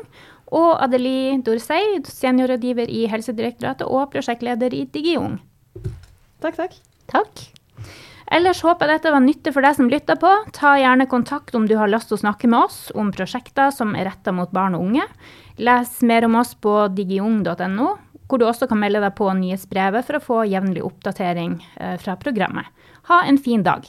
Og 0.58 0.70
Adelie 0.80 1.36
Dorsey, 1.44 2.00
seniorrådgiver 2.08 2.88
i 2.88 3.06
Helsedirektoratet 3.12 3.88
og 3.88 4.12
prosjektleder 4.14 4.76
i 4.76 4.86
DigiUng. 4.88 5.40
Takk, 6.44 6.56
takk. 6.56 6.82
Takk. 7.12 7.48
Ellers 8.28 8.60
håper 8.60 8.90
jeg 8.90 9.00
dette 9.00 9.12
var 9.14 9.24
nyttig 9.24 9.54
for 9.56 9.64
deg 9.64 9.76
som 9.78 9.90
lytter 9.92 10.18
på. 10.20 10.30
Ta 10.56 10.74
gjerne 10.80 11.08
kontakt 11.08 11.56
om 11.56 11.68
du 11.68 11.78
har 11.80 11.88
lyst 11.92 12.12
til 12.12 12.18
å 12.18 12.24
snakke 12.26 12.50
med 12.52 12.66
oss 12.66 12.80
om 12.96 13.14
prosjekter 13.16 13.72
som 13.72 13.96
er 13.96 14.10
retta 14.10 14.34
mot 14.36 14.52
barn 14.52 14.76
og 14.76 14.84
unge. 14.90 15.06
Les 15.64 15.94
mer 16.06 16.28
om 16.28 16.36
oss 16.38 16.52
på 16.60 16.74
digiung.no, 16.94 17.88
hvor 18.28 18.42
du 18.42 18.48
også 18.48 18.68
kan 18.68 18.80
melde 18.82 19.02
deg 19.04 19.16
på 19.18 19.30
nyhetsbrevet 19.40 20.08
for 20.08 20.20
å 20.20 20.24
få 20.24 20.40
jevnlig 20.52 20.84
oppdatering 20.86 21.58
eh, 21.80 21.96
fra 22.02 22.18
programmet. 22.20 22.68
Ha 23.12 23.24
en 23.28 23.40
fin 23.40 23.64
dag. 23.64 23.88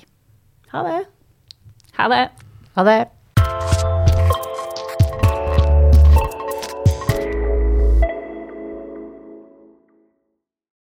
Ha 0.72 0.84
det. 0.86 0.98
Ha 1.98 2.08
det. 2.12 2.24
Ha 2.78 2.84
det. 2.86 2.98